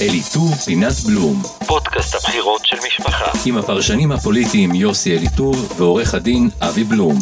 אליטור 0.00 0.54
פינת 0.54 0.92
בלום, 1.06 1.42
פודקאסט 1.66 2.14
הבחירות 2.14 2.60
של 2.64 2.76
משפחה. 2.86 3.30
עם 3.44 3.56
הפרשנים 3.56 4.12
הפוליטיים 4.12 4.74
יוסי 4.74 5.16
אליטור 5.16 5.54
ועורך 5.76 6.14
הדין 6.14 6.48
אבי 6.60 6.84
בלום. 6.84 7.18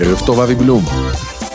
ערב 0.00 0.22
טוב, 0.26 0.40
אבי 0.40 0.54
בלום. 0.54 0.84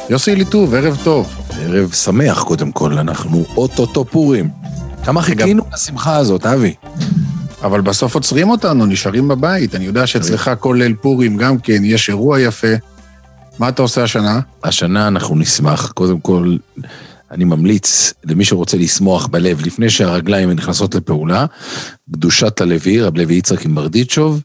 יוסי 0.09 0.31
אליטוב, 0.31 0.73
ערב 0.73 0.97
טוב. 1.03 1.35
ערב 1.61 1.91
שמח, 1.91 2.43
קודם 2.43 2.71
כל, 2.71 2.97
אנחנו 2.97 3.43
אוטוטו 3.57 4.05
פורים. 4.05 4.49
כמה 5.03 5.21
חיכינו 5.21 5.63
לשמחה 5.73 6.15
הזאת, 6.15 6.45
אבי. 6.45 6.73
אבל 7.63 7.81
בסוף 7.81 8.15
עוצרים 8.15 8.49
אותנו, 8.49 8.85
נשארים 8.85 9.27
בבית. 9.27 9.75
אני 9.75 9.85
יודע 9.85 10.07
שאצלך 10.07 10.51
כל 10.59 10.75
ליל 10.79 10.93
פורים 10.93 11.37
גם 11.37 11.59
כן, 11.59 11.85
יש 11.85 12.09
אירוע 12.09 12.39
יפה. 12.39 12.90
מה 13.59 13.69
אתה 13.69 13.81
עושה 13.81 14.03
השנה? 14.03 14.39
השנה 14.63 15.07
אנחנו 15.07 15.35
נשמח. 15.35 15.91
קודם 15.91 16.19
כל, 16.19 16.55
אני 17.31 17.43
ממליץ 17.43 18.13
למי 18.23 18.45
שרוצה 18.45 18.77
לשמוח 18.77 19.27
בלב, 19.27 19.61
לפני 19.65 19.89
שהרגליים 19.89 20.51
נכנסות 20.51 20.95
לפעולה, 20.95 21.45
קדושת 22.13 22.61
הלוי, 22.61 23.01
רב 23.01 23.17
לוי 23.17 23.35
יצחק 23.35 23.65
עם 23.65 23.75
ברדיצ'וב, 23.75 24.41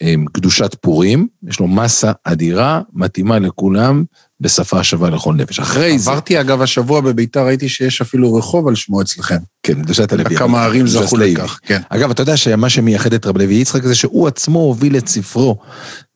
עם 0.00 0.24
קדושת 0.32 0.76
פורים, 0.80 1.28
יש 1.48 1.60
לו 1.60 1.66
מסה 1.68 2.12
אדירה, 2.24 2.80
מתאימה 2.92 3.38
לכולם, 3.38 4.04
בשפה 4.40 4.84
שווה 4.84 5.10
לכל 5.10 5.34
נפש. 5.34 5.60
אחרי 5.60 5.98
זה... 5.98 6.10
עברתי 6.10 6.40
אגב 6.40 6.62
השבוע 6.62 7.00
בביתר, 7.00 7.46
ראיתי 7.46 7.68
שיש 7.68 8.00
אפילו 8.00 8.34
רחוב 8.34 8.68
על 8.68 8.74
שמו 8.74 9.02
אצלכם. 9.02 9.38
כן, 9.62 9.82
קדושת 9.82 10.12
הלוי. 10.12 10.36
כמה 10.36 10.64
ערים 10.64 10.86
זכו. 10.86 11.16
לכך, 11.16 11.58
כן. 11.62 11.80
אגב, 11.88 12.10
אתה 12.10 12.22
יודע 12.22 12.36
שמה 12.36 12.68
שמייחד 12.68 13.12
את 13.12 13.26
רב 13.26 13.38
לוי 13.38 13.54
יצחק 13.54 13.84
זה 13.84 13.94
שהוא 13.94 14.28
עצמו 14.28 14.58
הוביל 14.58 14.96
את 14.96 15.08
ספרו 15.08 15.56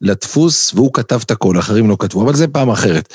לדפוס, 0.01 0.75
והוא 0.75 0.91
כתב 0.95 1.21
את 1.25 1.31
הכל, 1.31 1.59
אחרים 1.59 1.89
לא 1.89 1.97
כתבו, 1.99 2.23
אבל 2.23 2.35
זה 2.35 2.49
פעם 2.49 2.71
אחרת. 2.71 3.15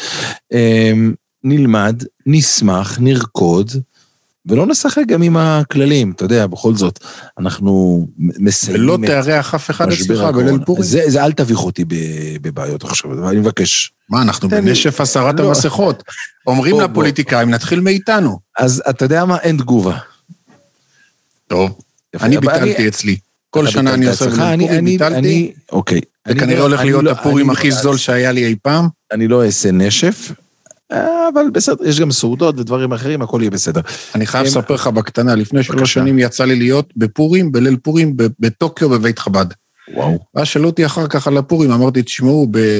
אמ, 0.53 1.13
נלמד, 1.43 2.03
נשמח, 2.25 2.97
נרקוד, 3.01 3.71
ולא 4.45 4.65
נשחק 4.67 5.01
גם 5.07 5.21
עם 5.21 5.37
הכללים, 5.37 6.11
אתה 6.11 6.25
יודע, 6.25 6.47
בכל 6.47 6.75
זאת, 6.75 6.99
אנחנו 7.39 8.07
מסיימים 8.17 8.83
ולא 8.83 8.95
את 8.95 8.99
תארח 9.07 9.55
אף 9.55 9.69
אחד 9.69 9.91
אצלך. 9.91 10.21
בליל 10.21 10.57
פורים. 10.65 10.83
זה, 10.83 11.01
זה 11.07 11.23
אל 11.25 11.31
תביך 11.31 11.59
אותי 11.59 11.85
בבעיות 12.41 12.83
עכשיו, 12.83 13.11
אבל 13.13 13.23
אני 13.27 13.39
מבקש. 13.39 13.91
מה, 14.09 14.21
אנחנו 14.21 14.49
בנשף 14.49 15.01
הסרת 15.01 15.39
לא. 15.39 15.47
המסכות. 15.47 16.03
אומרים 16.47 16.71
בוא, 16.71 16.81
בוא. 16.85 16.91
לפוליטיקאים, 16.91 17.49
נתחיל 17.49 17.79
מאיתנו. 17.79 18.39
אז 18.59 18.83
אתה 18.89 19.05
יודע 19.05 19.25
מה? 19.25 19.37
אין 19.37 19.57
תגובה. 19.57 19.97
טוב. 21.47 21.77
יפה, 22.15 22.25
אני 22.25 22.37
ביטלתי 22.37 22.87
אצלי. 22.87 23.17
כל 23.49 23.67
שנה 23.67 23.93
אני 23.93 24.07
עושה 24.07 24.25
בליל 24.25 24.41
אני- 24.41 24.63
פורים, 24.65 24.79
אני- 24.79 24.91
ביטלתי. 24.91 25.15
אני- 25.17 25.51
אוקיי. 25.71 26.01
זה 26.27 26.31
אני 26.31 26.39
כנראה 26.39 26.57
לא- 26.59 26.63
הולך 26.63 26.79
אני 26.79 26.89
להיות 26.89 27.03
לא- 27.03 27.11
הפורים 27.11 27.49
אני 27.49 27.57
הכי 27.57 27.69
לא- 27.69 27.75
זול 27.75 27.97
שהיה 27.97 28.31
לי 28.31 28.45
אי 28.45 28.55
פעם. 28.61 28.87
אני 29.11 29.27
לא 29.27 29.45
אעשה 29.45 29.71
נשף, 29.71 30.31
אבל 31.33 31.45
בסדר, 31.53 31.85
יש 31.85 31.99
גם 31.99 32.11
סעודות 32.11 32.59
ודברים 32.59 32.93
אחרים, 32.93 33.21
הכל 33.21 33.39
יהיה 33.41 33.51
בסדר. 33.51 33.81
אני 34.15 34.25
חייב 34.25 34.45
לספר 34.45 34.73
לך 34.73 34.87
בקטנה, 34.87 35.35
לפני. 35.35 35.63
שלוש 35.63 35.93
שנים 35.93 36.19
יצא 36.19 36.45
לי 36.45 36.55
להיות 36.55 36.93
בפורים, 36.97 37.51
בליל 37.51 37.77
פורים, 37.77 38.17
בטוקיו 38.39 38.89
בבית 38.89 39.19
חב"ד. 39.19 39.45
וואו. 39.93 40.19
ואז 40.35 40.47
שאלו 40.47 40.69
אותי 40.69 40.85
אחר 40.85 41.07
כך 41.07 41.27
על 41.27 41.37
הפורים, 41.37 41.71
אמרתי, 41.71 42.01
תשמעו, 42.01 42.47
ב... 42.51 42.79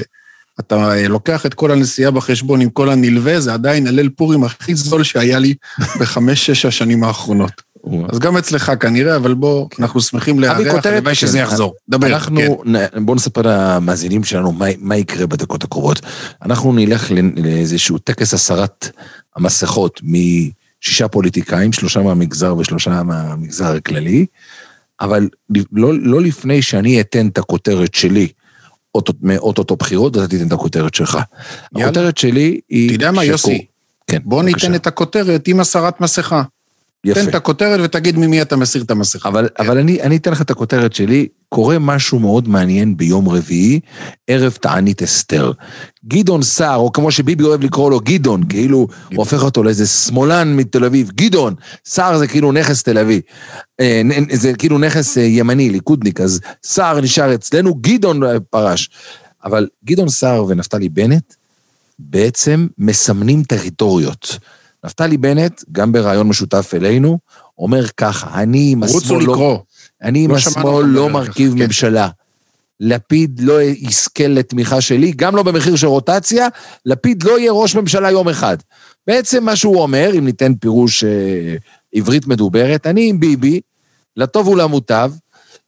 אתה 0.60 0.92
אה, 0.92 1.08
לוקח 1.08 1.46
את 1.46 1.54
כל 1.54 1.72
הנסיעה 1.72 2.12
בחשבון 2.12 2.62
עם 2.62 2.70
כל 2.70 2.90
הנלווה, 2.90 3.40
זה 3.40 3.54
עדיין 3.54 3.88
הליל 3.88 4.10
פורים 4.10 4.44
הכי 4.44 4.76
זול 4.76 5.04
שהיה 5.04 5.40
לי 5.40 5.54
בחמש-שש 6.00 6.66
השנים 6.66 7.04
האחרונות. 7.04 7.62
אז 8.10 8.20
גם 8.20 8.38
אצלך 8.38 8.72
כנראה, 8.80 9.16
אבל 9.16 9.34
בוא, 9.34 9.68
אנחנו 9.80 10.02
שמחים 10.02 10.40
לארח, 10.40 10.86
הלוואי 10.86 11.16
שזה. 11.16 11.40
יחזור. 11.40 11.74
דבר, 11.90 12.08
אנחנו, 12.08 12.40
כן. 12.66 13.06
בואו 13.06 13.16
נספר 13.16 13.42
למאזינים 13.46 14.24
שלנו 14.24 14.52
מה, 14.52 14.66
מה 14.80 14.98
יקרה 14.98 15.28
בדקות 15.28 15.64
הקרובות. 15.64 16.00
אנחנו 16.46 16.74
נלך 16.74 17.12
ל- 17.12 17.42
לאיזשהו 17.46 17.98
טקס 17.98 18.34
הסרת 18.34 18.90
המסכות 19.36 20.02
משישה 20.04 21.08
פוליטיקאים, 21.08 21.74
שלושה 21.74 22.02
מהמגזר 22.02 22.56
ושלושה 22.58 23.04
מהמגזר 23.04 23.76
הכללי, 23.76 24.26
אבל 25.02 25.30
לא, 25.72 25.92
לא 26.00 26.22
לפני 26.22 26.62
שאני 26.62 27.02
אתן 27.02 27.28
את 27.28 27.38
הכותרת 27.38 27.94
שלי. 27.94 28.28
אוטו- 28.96 29.14
מאוטוטו 29.22 29.76
בחירות, 29.76 30.18
אתה 30.18 30.28
תיתן 30.28 30.48
את 30.48 30.52
הכותרת 30.52 30.94
שלך. 30.94 31.18
יאללה. 31.76 31.86
הכותרת 31.86 32.18
שלי 32.18 32.60
היא... 32.70 32.86
אתה 32.88 32.96
יודע 32.96 33.12
מה, 33.12 33.22
שקור- 33.22 33.32
יוסי? 33.32 33.66
כן, 34.08 34.18
בוא 34.26 34.42
בבקשה. 34.44 34.68
ניתן 34.68 34.82
את 34.82 34.88
הכותרת 34.88 35.48
עם 35.48 35.60
הסרת 35.60 36.02
מסכה. 36.02 36.44
יפה. 37.06 37.22
תן 37.22 37.30
את 37.30 37.36
הכותרת 37.36 37.80
ותגיד 37.84 38.18
ממי 38.18 38.42
אתה 38.42 38.56
מסיר 38.56 38.82
את 38.82 38.92
המסכה. 38.92 39.30
אבל, 39.30 39.48
כן. 39.56 39.64
אבל 39.64 39.78
אני, 39.78 40.02
אני 40.02 40.18
אתן 40.18 40.32
לך 40.32 40.42
את 40.42 40.52
הכותרת 40.52 40.94
שלי, 40.94 41.28
קורה 41.50 41.80
משהו 41.80 42.20
מאוד 42.20 42.48
מעניין 42.48 42.98
ביום 42.98 43.30
רביעי, 43.30 43.80
ערב 44.28 44.58
תענית 44.62 45.04
אסתר. 45.04 45.52
גדעון 46.08 46.44
סער, 46.44 46.76
או 46.76 46.92
כמו 46.92 47.12
שביבי 47.12 47.44
אוהב 47.44 47.64
לקרוא 47.64 47.92
לו, 47.92 48.00
גדעון, 48.00 48.44
כאילו 48.44 48.78
הוא 48.78 48.88
הופך 49.16 49.44
אותו 49.44 49.64
לאיזה 49.64 49.88
שמאלן 49.88 50.56
מתל 50.56 50.86
אביב, 50.86 51.12
גדעון, 51.16 51.56
סער 51.86 52.18
זה 52.18 52.28
כאילו 52.28 52.52
נכס 52.52 52.84
תל 52.84 52.98
אביב, 52.98 53.22
אה, 53.80 54.02
זה 54.32 54.54
כאילו 54.54 54.78
נכס 54.80 55.18
אה, 55.18 55.24
ימני, 55.24 55.70
ליכודניק, 55.70 56.22
אז 56.22 56.40
סער 56.64 57.02
נשאר 57.02 57.36
אצלנו, 57.36 57.76
גדעון 57.76 58.24
אה, 58.24 58.40
פרש. 58.40 58.90
אבל 59.46 59.68
גדעון 59.86 60.10
סער 60.10 60.46
ונפתלי 60.48 60.90
בנט 60.90 61.34
בעצם 62.00 62.68
מסמנים 62.78 63.44
טריטוריות. 63.44 64.38
נפתלי 64.86 65.18
בנט, 65.18 65.64
גם 65.72 65.92
בריאיון 65.92 66.28
משותף 66.28 66.72
אלינו, 66.74 67.20
אומר 67.58 67.88
ככה, 67.88 68.42
אני 68.42 68.72
עם 68.72 68.84
השמאל 68.84 69.24
לא... 69.24 69.34
לקרוא. 69.34 69.58
אני 70.02 70.24
עם 70.24 70.32
לא 70.32 70.36
השמאל 70.36 70.86
לא 70.86 71.10
מרכיב 71.10 71.54
כן. 71.54 71.64
ממשלה. 71.64 72.10
לפיד 72.80 73.40
לא 73.40 73.62
יזכה 73.62 74.28
לתמיכה 74.28 74.82
שלי, 74.82 75.12
גם 75.16 75.36
לא 75.36 75.44
במחיר 75.44 75.76
של 75.76 75.88
רוטציה, 75.88 76.48
לפיד 76.86 77.24
לא 77.24 77.40
יהיה 77.40 77.52
ראש 77.52 77.76
ממשלה 77.76 78.12
יום 78.12 78.30
אחד. 78.30 78.58
בעצם 79.08 79.44
מה 79.44 79.56
שהוא 79.56 79.82
אומר, 79.82 80.10
אם 80.18 80.26
ניתן 80.26 80.56
פירוש 80.56 81.04
אה, 81.04 81.56
עברית 81.94 82.28
מדוברת, 82.28 82.88
אני 82.88 83.10
עם 83.10 83.20
ביבי, 83.20 83.62
לטוב 84.18 84.48
ולמוטב, 84.48 85.12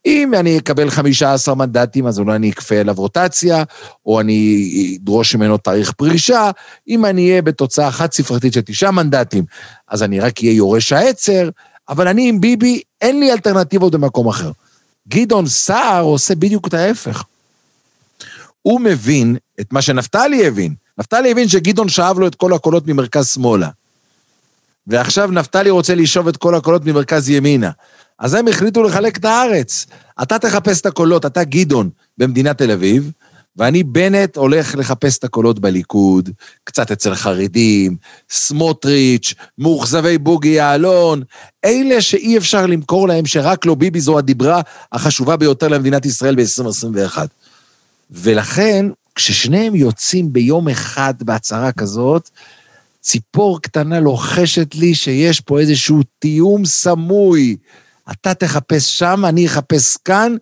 אם 0.05 0.33
אני 0.33 0.57
אקבל 0.57 0.89
15 0.89 1.55
מנדטים, 1.55 2.07
אז 2.07 2.19
אולי 2.19 2.35
אני 2.35 2.49
אכפה 2.49 2.75
עליו 2.75 2.95
רוטציה, 2.97 3.63
או 4.05 4.21
אני 4.21 4.97
אדרוש 5.01 5.35
ממנו 5.35 5.57
תאריך 5.57 5.91
פרישה, 5.91 6.51
אם 6.87 7.05
אני 7.05 7.29
אהיה 7.29 7.41
בתוצאה 7.41 7.91
חד-ספרתית 7.91 8.53
של 8.53 8.61
תשעה 8.61 8.91
מנדטים, 8.91 9.45
אז 9.87 10.03
אני 10.03 10.19
רק 10.19 10.39
אהיה 10.39 10.53
יורש 10.53 10.93
העצר, 10.93 11.49
אבל 11.89 12.07
אני 12.07 12.29
עם 12.29 12.41
ביבי, 12.41 12.81
אין 13.01 13.19
לי 13.19 13.31
אלטרנטיבות 13.31 13.91
במקום 13.91 14.27
אחר. 14.27 14.51
גדעון 15.07 15.47
סער 15.47 16.03
עושה 16.03 16.35
בדיוק 16.35 16.67
את 16.67 16.73
ההפך. 16.73 17.23
הוא 18.61 18.81
מבין 18.81 19.37
את 19.59 19.73
מה 19.73 19.81
שנפתלי 19.81 20.47
הבין. 20.47 20.73
נפתלי 20.97 21.31
הבין 21.31 21.47
שגדעון 21.47 21.89
שאב 21.89 22.19
לו 22.19 22.27
את 22.27 22.35
כל 22.35 22.53
הקולות 22.53 22.87
ממרכז 22.87 23.27
שמאלה. 23.27 23.69
ועכשיו 24.87 25.31
נפתלי 25.31 25.69
רוצה 25.69 25.95
לשאוב 25.95 26.27
את 26.27 26.37
כל 26.37 26.55
הקולות 26.55 26.85
ממרכז 26.85 27.29
ימינה. 27.29 27.71
אז 28.19 28.33
הם 28.33 28.47
החליטו 28.47 28.83
לחלק 28.83 29.17
את 29.17 29.25
הארץ. 29.25 29.85
אתה 30.21 30.39
תחפש 30.39 30.81
את 30.81 30.85
הקולות, 30.85 31.25
אתה 31.25 31.43
גדעון 31.43 31.89
במדינת 32.17 32.57
תל 32.57 32.71
אביב, 32.71 33.11
ואני 33.57 33.83
בנט 33.83 34.37
הולך 34.37 34.75
לחפש 34.75 35.17
את 35.17 35.23
הקולות 35.23 35.59
בליכוד, 35.59 36.29
קצת 36.63 36.91
אצל 36.91 37.15
חרדים, 37.15 37.97
סמוטריץ', 38.29 39.33
מאוכזבי 39.57 40.17
בוגי 40.17 40.49
יעלון, 40.49 41.23
אלה 41.65 42.01
שאי 42.01 42.37
אפשר 42.37 42.65
למכור 42.65 43.07
להם 43.07 43.25
שרק 43.25 43.65
לא 43.65 43.75
ביבי 43.75 44.01
זו 44.01 44.17
הדיברה 44.17 44.61
החשובה 44.91 45.37
ביותר 45.37 45.67
למדינת 45.67 46.05
ישראל 46.05 46.35
ב-2021. 46.35 47.17
ולכן, 48.11 48.85
כששניהם 49.15 49.75
יוצאים 49.75 50.33
ביום 50.33 50.69
אחד 50.69 51.13
בהצהרה 51.21 51.71
כזאת, 51.71 52.29
ציפור 53.01 53.61
קטנה 53.61 53.99
לוחשת 53.99 54.75
לי 54.75 54.95
שיש 54.95 55.41
פה 55.41 55.59
איזשהו 55.59 56.01
תיאום 56.19 56.65
סמוי. 56.65 57.55
אתה 58.11 58.33
תחפש 58.33 58.99
שם, 58.99 59.25
אני 59.25 59.47
אחפש 59.47 59.97
כאן, 59.97 60.35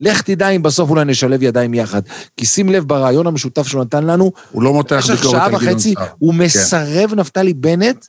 לך 0.00 0.22
תדע 0.22 0.48
אם 0.48 0.62
בסוף 0.62 0.90
אולי 0.90 1.04
נשלב 1.04 1.42
ידיים 1.42 1.74
יחד. 1.74 2.02
כי 2.36 2.46
שים 2.46 2.68
לב 2.68 2.84
ברעיון 2.84 3.26
המשותף 3.26 3.66
שהוא 3.66 3.82
נתן 3.84 4.04
לנו, 4.04 4.32
הוא 4.50 4.62
לא 4.62 4.72
מותח 4.72 4.96
במשך 4.96 5.10
ביקורת 5.10 5.32
שעה 5.32 5.44
על 5.44 5.52
גדעון 5.52 5.72
וחצי 5.72 5.94
סער. 5.94 6.06
הוא 6.18 6.32
כן. 6.32 6.38
מסרב, 6.38 7.14
נפתלי 7.14 7.54
בנט, 7.54 8.06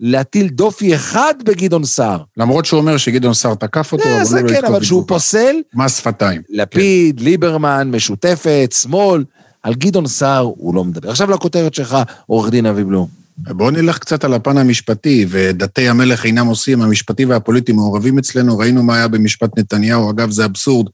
להטיל 0.00 0.48
דופי 0.48 0.94
אחד 0.94 1.34
בגדעון 1.44 1.84
סער. 1.84 2.22
למרות 2.36 2.64
שהוא 2.64 2.80
אומר 2.80 2.96
שגדעון 2.96 3.34
סער 3.34 3.54
תקף 3.54 3.92
אותו, 3.92 4.04
אה, 4.04 4.16
אבל 4.16 4.24
זה 4.24 4.36
הוא 4.38 4.46
לא 4.46 4.48
כן, 4.52 4.54
יתקוף 4.54 4.70
אבל 4.70 4.84
שהוא. 4.84 5.04
פוסל, 5.08 5.56
מס 5.74 5.96
שפתיים. 5.96 6.42
לפיד, 6.50 7.20
ליברמן, 7.20 7.90
משותפת, 7.90 8.74
שמאל, 8.80 9.24
על 9.62 9.74
גדעון 9.74 10.06
סער 10.06 10.40
הוא 10.40 10.74
לא 10.74 10.84
מדבר. 10.84 11.10
עכשיו 11.10 11.30
לכותרת 11.30 11.74
שלך, 11.74 11.96
עורך 12.26 12.50
דין 12.50 12.66
אבי 12.66 12.84
בלום. 12.84 13.19
בואו 13.48 13.70
נלך 13.70 13.98
קצת 13.98 14.24
על 14.24 14.34
הפן 14.34 14.58
המשפטי, 14.58 15.26
ודתי 15.28 15.88
המלך 15.88 16.24
אינם 16.24 16.46
עושים, 16.46 16.82
המשפטי 16.82 17.24
והפוליטי 17.24 17.72
מעורבים 17.72 18.18
אצלנו, 18.18 18.58
ראינו 18.58 18.82
מה 18.82 18.96
היה 18.96 19.08
במשפט 19.08 19.58
נתניהו, 19.58 20.10
אגב 20.10 20.30
זה 20.30 20.44
אבסורד, 20.44 20.86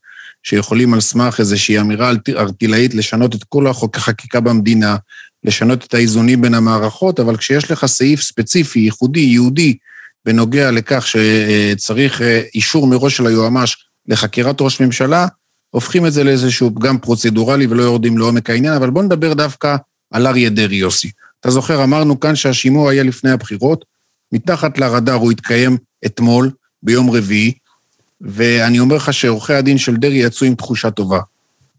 שיכולים 0.43 0.95
על 0.95 1.01
סמך 1.01 1.41
איזושהי 1.41 1.81
אמירה 1.81 2.11
ארט- 2.11 2.29
ארטילאית 2.29 2.95
לשנות 2.95 3.35
את 3.35 3.45
כל 3.49 3.67
החוק 3.67 3.97
החקיקה 3.97 4.41
במדינה, 4.41 4.97
לשנות 5.45 5.85
את 5.85 5.95
האיזונים 5.95 6.43
בין 6.43 6.55
המערכות, 6.55 7.21
אבל 7.21 7.37
כשיש 7.37 7.71
לך 7.71 7.87
סעיף 7.87 8.21
ספציפי, 8.21 8.79
ייחודי, 8.79 9.21
יהודי, 9.21 9.77
בנוגע 10.25 10.71
לכך 10.71 11.07
שצריך 11.07 12.23
אה, 12.23 12.43
אישור 12.55 12.87
מראש 12.87 13.17
של 13.17 13.27
היועמ"ש 13.27 13.77
לחקירת 14.09 14.61
ראש 14.61 14.81
ממשלה, 14.81 15.27
הופכים 15.71 16.07
את 16.07 16.13
זה 16.13 16.25
לאיזשהו 16.25 16.75
פגם 16.75 16.99
פרוצדורלי 16.99 17.67
ולא 17.67 17.83
יורדים 17.83 18.19
לעומק 18.19 18.51
העניין, 18.51 18.75
אבל 18.75 18.91
בואו 18.91 19.05
נדבר 19.05 19.35
דווקא 19.35 19.77
על 20.11 20.27
אריה 20.27 20.51
דרעי 20.51 20.77
יוסי. 20.77 21.11
אתה 21.41 21.51
זוכר, 21.51 21.85
אמרנו 21.85 22.21
כאן 22.21 22.37
שהשימוע 22.37 22.91
היה 22.91 23.03
לפני 23.03 23.31
הבחירות, 23.31 23.85
מתחת 24.33 24.79
לרדאר 24.79 25.15
הוא 25.15 25.33
התקיים 25.33 25.77
אתמול, 26.07 26.51
ביום 26.83 27.11
רביעי, 27.11 27.53
ואני 28.21 28.81
אומר 28.81 28.97
לך 28.97 29.13
שעורכי 29.13 29.55
הדין 29.55 29.79
של 29.79 29.97
דרעי 29.97 30.19
יצאו 30.19 30.47
עם 30.47 30.55
תחושה 30.55 30.91
טובה. 30.91 31.21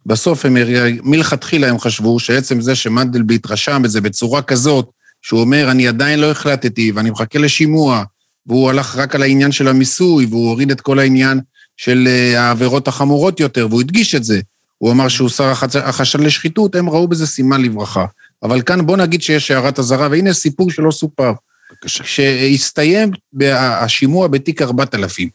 בסוף 0.06 0.46
הם, 0.46 0.58
מלכתחילה 1.04 1.70
הם 1.70 1.80
חשבו 1.80 2.20
שעצם 2.20 2.62
זה 2.62 2.76
שמנדלבליט 2.76 3.52
רשם 3.52 3.82
את 3.86 3.90
זה 3.90 4.02
בצורה 4.02 4.42
כזאת, 4.42 4.90
שהוא 5.22 5.42
אומר, 5.42 5.72
אני 5.72 5.88
עדיין 5.88 6.20
לא 6.20 6.32
החלטתי 6.32 6.92
ואני 6.92 7.10
מחכה 7.10 7.40
לשימוע, 7.40 8.04
והוא 8.46 8.70
הלך 8.70 8.96
רק 8.96 9.16
על 9.16 9.22
העניין 9.22 9.52
של 9.52 9.68
המיסוי, 9.68 10.26
והוא 10.26 10.50
הוריד 10.50 10.72
את 10.72 10.82
כל 10.82 11.00
העניין 11.00 11.40
של 11.78 12.08
אה, 12.08 12.42
העבירות 12.42 12.88
החמורות 12.88 13.40
יותר, 13.40 13.68
והוא 13.70 13.82
הדגיש 13.82 14.16
את 14.16 14.24
זה. 14.24 14.40
הוא 14.78 14.92
אמר 14.92 15.08
שהוא 15.08 15.30
שר 15.30 15.54
החשד 15.84 16.20
לשחיתות, 16.20 16.76
הם 16.76 16.90
ראו 16.90 17.08
בזה 17.08 17.28
סימן 17.28 17.62
לברכה. 17.62 18.06
אבל 18.44 18.62
כאן 18.62 18.86
בוא 18.86 18.98
נגיד 18.98 19.22
שיש 19.22 19.52
הערת 19.52 19.80
אזהרה, 19.80 20.08
והנה 20.12 20.34
סיפור 20.34 20.72
שלא 20.72 20.92
סופר. 20.92 21.34
בבקשה. 21.72 22.04
שהסתיים 22.04 23.12
השימוע 23.54 24.28
בתיק 24.28 24.62
4000. 24.62 25.30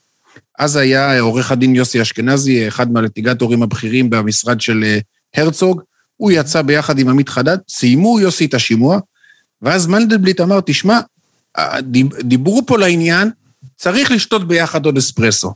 אז 0.59 0.77
היה 0.77 1.21
עורך 1.21 1.53
הדין 1.53 1.75
יוסי 1.75 2.03
אשכנזי, 2.03 2.69
אחד 2.69 2.93
מהליטיגטורים 2.93 3.63
הבכירים 3.63 4.11
במשרד 4.11 4.61
של 4.61 4.85
אה, 4.85 4.99
הרצוג, 5.35 5.83
הוא 6.17 6.33
יצא 6.33 6.63
ביחד 6.63 6.99
עם 6.99 7.09
עמית 7.09 7.29
חדד, 7.29 7.59
סיימו 7.69 8.21
יוסי 8.21 8.45
את 8.45 8.55
השימוע, 8.55 8.99
ואז 9.63 9.87
מנדלבליט 9.87 10.41
אמר, 10.41 10.61
תשמע, 10.67 11.01
דיברו 12.21 12.67
פה 12.67 12.79
לעניין, 12.79 13.31
צריך 13.77 14.11
לשתות 14.11 14.49
ביחד 14.49 14.87
עוד 14.87 14.97
אספרסו. 14.97 15.55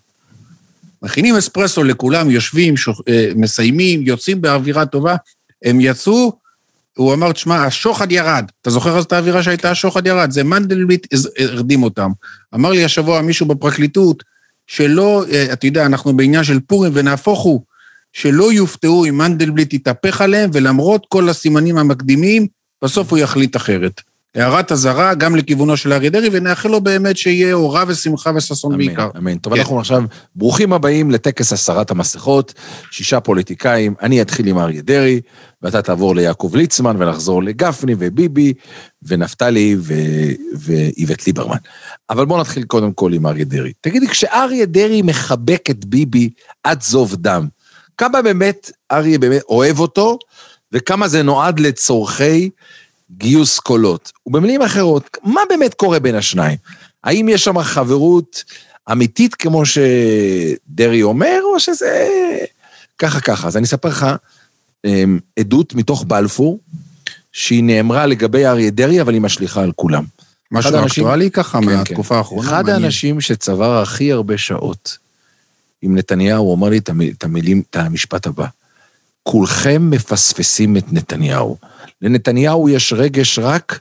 מכינים 1.03 1.37
אספרסו 1.37 1.85
לכולם, 1.85 2.31
יושבים, 2.31 2.77
שוח, 2.77 3.01
אה, 3.09 3.31
מסיימים, 3.37 4.03
יוצאים 4.03 4.41
באווירה 4.41 4.87
טובה, 4.87 5.17
הם 5.65 5.81
יצאו, 5.81 6.33
הוא 6.97 7.15
אמר, 7.15 7.33
תשמע, 7.33 7.65
השוחד 7.65 8.13
ירד. 8.13 8.45
אתה 8.63 8.71
זוכר 8.71 8.99
אז 8.99 9.05
את 9.05 9.13
האווירה 9.13 9.43
שהייתה 9.43 9.71
השוחד 9.71 10.07
ירד? 10.07 10.31
זה 10.31 10.45
מנדלבליט 10.45 11.07
הרדים 11.39 11.83
אותם. 11.83 12.11
אמר 12.55 12.71
לי 12.71 12.85
השבוע 12.85 13.23
מישהו 13.23 13.47
בפרקליטות, 13.47 14.23
שלא, 14.67 15.25
אה, 15.33 15.53
אתה 15.53 15.67
יודע, 15.67 15.87
אנחנו 15.87 16.17
בעניין 16.17 16.45
של 16.45 16.61
פורים, 16.61 16.93
ונהפוך 16.95 17.41
הוא, 17.41 17.63
שלא 18.13 18.53
יופתעו 18.53 19.05
אם 19.05 19.19
מנדלבליט 19.19 19.73
יתהפך 19.73 20.21
עליהם, 20.21 20.51
ולמרות 20.53 21.07
כל 21.09 21.29
הסימנים 21.29 21.79
המקדימים, 21.79 22.47
בסוף 22.85 23.11
הוא 23.11 23.19
יחליט 23.19 23.57
אחרת. 23.57 24.01
הערת 24.37 24.73
אזהרה 24.73 25.15
גם 25.15 25.37
לכיוונו 25.37 25.77
של 25.77 25.93
אריה 25.93 26.11
דרעי, 26.11 26.29
ונאחל 26.33 26.69
לו 26.69 26.81
באמת 26.81 27.17
שיהיה 27.17 27.55
אורה 27.55 27.85
ושמחה 27.89 28.31
וששון 28.37 28.77
בעיקר. 28.77 29.03
אמן, 29.03 29.11
אמן. 29.17 29.39
טוב, 29.39 29.55
כן. 29.55 29.61
אנחנו 29.61 29.81
עכשיו 29.81 30.03
ברוכים 30.35 30.73
הבאים 30.73 31.11
לטקס 31.11 31.53
הסרת 31.53 31.91
המסכות, 31.91 32.55
שישה 32.91 33.21
פוליטיקאים, 33.21 33.95
אני 34.03 34.23
אתחיל 34.23 34.47
עם 34.47 34.59
אריה 34.59 34.83
דרעי, 34.83 35.21
ואתה 35.63 35.83
תעבור 35.83 36.17
ליעקב 36.17 36.51
ליצמן, 36.55 36.97
ונחזור 36.99 37.43
לגפני 37.43 37.95
וביבי, 37.99 38.53
ונפתלי 39.03 39.77
ו- 39.79 39.95
ואיווט 40.59 41.27
ליברמן. 41.27 41.57
אבל 42.11 42.25
בואו 42.25 42.41
נתחיל 42.41 42.65
קודם 42.65 42.93
כל 42.93 43.13
עם 43.13 43.27
אריה 43.27 43.45
דרעי. 43.45 43.73
תגידי, 43.81 44.09
כשאריה 44.09 44.67
דרעי 44.67 45.03
מחבק 45.03 45.71
את 45.71 45.85
ביבי 45.85 46.31
עד 46.65 46.83
זוב 46.83 47.15
דם, 47.15 47.47
כמה 47.99 48.23
באמת 48.23 48.71
אריה 48.93 49.19
באמת 49.19 49.43
אוהב 49.49 49.79
אותו, 49.79 50.19
וכמה 50.73 51.09
זה 51.09 51.23
נועד 51.23 51.61
לצורכי 51.61 52.51
גיוס 53.11 53.59
קולות. 53.59 54.13
ובמילים 54.27 54.63
אחרות, 54.63 55.17
מה 55.25 55.41
באמת 55.49 55.75
קורה 55.75 55.99
בין 55.99 56.15
השניים? 56.15 56.59
האם 57.05 57.29
יש 57.29 57.45
שם 57.45 57.63
חברות 57.63 58.45
אמיתית 58.93 59.35
כמו 59.35 59.63
שדרעי 59.67 61.03
אומר, 61.03 61.41
או 61.55 61.61
שזה 61.61 62.09
ככה 62.99 63.21
ככה? 63.21 63.49
אז 63.49 63.57
אני 63.57 63.65
אספר 63.65 63.89
לך 63.89 64.07
אמ, 64.85 65.19
עדות 65.39 65.75
מתוך 65.75 66.05
בלפור, 66.09 66.61
שהיא 67.33 67.65
נאמרה 67.65 68.07
לגבי 68.07 68.47
אריה 68.47 68.71
דרעי, 68.71 69.01
אבל 69.01 69.15
היא 69.15 69.23
משליכה 69.23 69.63
על 69.63 69.73
כולם. 69.77 70.05
משהו 70.53 70.87
אקטואלי 70.87 71.31
ככה 71.31 71.61
כן, 71.61 71.67
מהתקופה 71.67 72.15
כן. 72.15 72.19
האחרונה? 72.19 72.49
אחד 72.49 72.69
האנשים 72.69 73.21
שצבר 73.21 73.83
הכי 73.83 74.13
הרבה 74.13 74.39
שעות 74.39 74.99
עם 75.83 75.99
נתניהו, 75.99 76.45
הוא 76.45 76.55
אמר 76.55 76.69
לי 76.69 76.79
את 76.79 77.25
המילים, 77.25 77.63
את 77.71 77.77
המשפט 77.77 78.27
הבא: 78.27 78.47
כולכם 79.27 79.91
מפספסים 79.91 80.77
את 80.77 80.93
נתניהו. 80.93 81.57
לנתניהו 82.03 82.69
יש 82.69 82.93
רגש 82.93 83.39
רק 83.39 83.81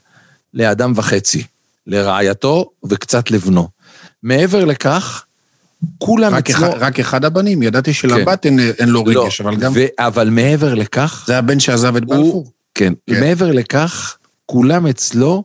לאדם 0.54 0.94
וחצי, 0.96 1.44
לרעייתו 1.88 2.70
וקצת 2.90 3.32
לבנו. 3.32 3.68
מעבר 4.24 4.66
לכך, 4.66 5.26
כולם 5.98 6.34
רק 6.34 6.50
אצלו... 6.50 6.68
אחד, 6.68 6.78
רק 6.80 7.00
אחד 7.00 7.26
הבנים, 7.26 7.64
ידעתי 7.64 7.94
שלבת 7.94 8.44
כן. 8.44 8.60
אין, 8.60 8.72
אין 8.80 8.90
לו 8.90 9.04
לא, 9.06 9.24
רגש, 9.24 9.42
אבל 9.42 9.56
גם... 9.56 9.72
ו... 9.76 9.80
אבל 10.00 10.30
מעבר 10.30 10.74
לכך... 10.74 11.24
זה 11.28 11.38
הבן 11.38 11.60
שעזב 11.60 11.96
את 11.96 12.06
בלפור? 12.06 12.52
כן, 12.76 12.94
כן. 13.10 13.20
מעבר 13.20 13.52
לכך, 13.52 14.18
כולם 14.46 14.88
אצלו 14.88 15.44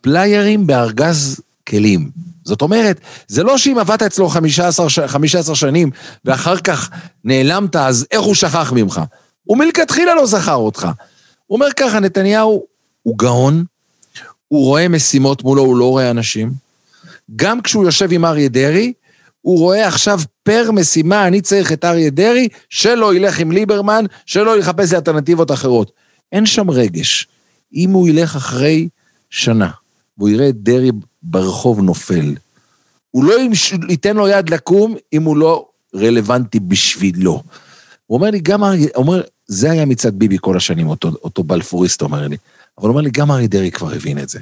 פליירים 0.00 0.66
בארגז 0.66 1.40
כלים. 1.68 2.10
זאת 2.44 2.62
אומרת, 2.62 3.00
זה 3.28 3.42
לא 3.42 3.58
שאם 3.58 3.78
עבדת 3.78 4.02
אצלו 4.02 4.28
15, 4.28 4.86
15 5.06 5.54
שנים 5.54 5.90
ואחר 6.24 6.56
כך 6.56 6.90
נעלמת, 7.24 7.76
אז 7.76 8.06
איך 8.10 8.20
הוא 8.20 8.34
שכח 8.34 8.72
ממך? 8.72 9.00
הוא 9.44 9.58
מלכתחילה 9.58 10.14
לא 10.14 10.26
זכר 10.26 10.54
אותך. 10.54 10.88
הוא 11.46 11.56
אומר 11.56 11.72
ככה, 11.76 12.00
נתניהו 12.00 12.64
הוא 13.02 13.18
גאון, 13.18 13.64
הוא 14.48 14.64
רואה 14.64 14.88
משימות 14.88 15.44
מולו, 15.44 15.62
הוא 15.62 15.76
לא 15.76 15.90
רואה 15.90 16.10
אנשים. 16.10 16.52
גם 17.36 17.60
כשהוא 17.60 17.84
יושב 17.84 18.12
עם 18.12 18.24
אריה 18.24 18.48
דרעי, 18.48 18.92
הוא 19.40 19.58
רואה 19.58 19.86
עכשיו 19.88 20.20
פר 20.42 20.70
משימה, 20.70 21.26
אני 21.26 21.40
צריך 21.40 21.72
את 21.72 21.84
אריה 21.84 22.10
דרעי, 22.10 22.48
שלא 22.68 23.14
ילך 23.14 23.38
עם 23.38 23.52
ליברמן, 23.52 24.04
שלא 24.26 24.58
יחפש 24.58 24.90
לי 24.90 24.96
אלטרנטיבות 24.96 25.50
אחרות. 25.50 25.92
אין 26.32 26.46
שם 26.46 26.70
רגש. 26.70 27.28
אם 27.74 27.90
הוא 27.90 28.08
ילך 28.08 28.36
אחרי 28.36 28.88
שנה, 29.30 29.70
והוא 30.18 30.28
יראה 30.28 30.48
את 30.48 30.56
דרעי 30.56 30.90
ברחוב 31.24 31.80
נופל, 31.80 32.34
הוא 33.10 33.24
לא 33.24 33.34
ייתן 33.88 34.16
לו 34.16 34.28
יד 34.28 34.50
לקום 34.50 34.94
אם 35.12 35.22
הוא 35.22 35.36
לא 35.36 35.68
רלוונטי 35.94 36.60
בשבילו. 36.60 37.42
הוא 38.06 38.18
אומר 38.18 38.30
לי, 38.30 38.40
גם 38.40 38.64
אריה, 38.64 38.88
אומר, 38.94 39.22
זה 39.46 39.70
היה 39.70 39.84
מצד 39.84 40.14
ביבי 40.14 40.36
כל 40.40 40.56
השנים, 40.56 40.88
אותו, 40.88 41.08
אותו 41.22 41.42
בלפוריסט 41.42 42.02
אומר 42.02 42.28
לי. 42.28 42.36
אבל 42.78 42.86
הוא 42.86 42.88
אומר 42.88 43.00
לי, 43.00 43.10
גם 43.10 43.30
אריה 43.30 43.46
דרעי 43.46 43.70
כבר 43.70 43.92
הבין 43.92 44.18
את 44.18 44.28
זה. 44.28 44.38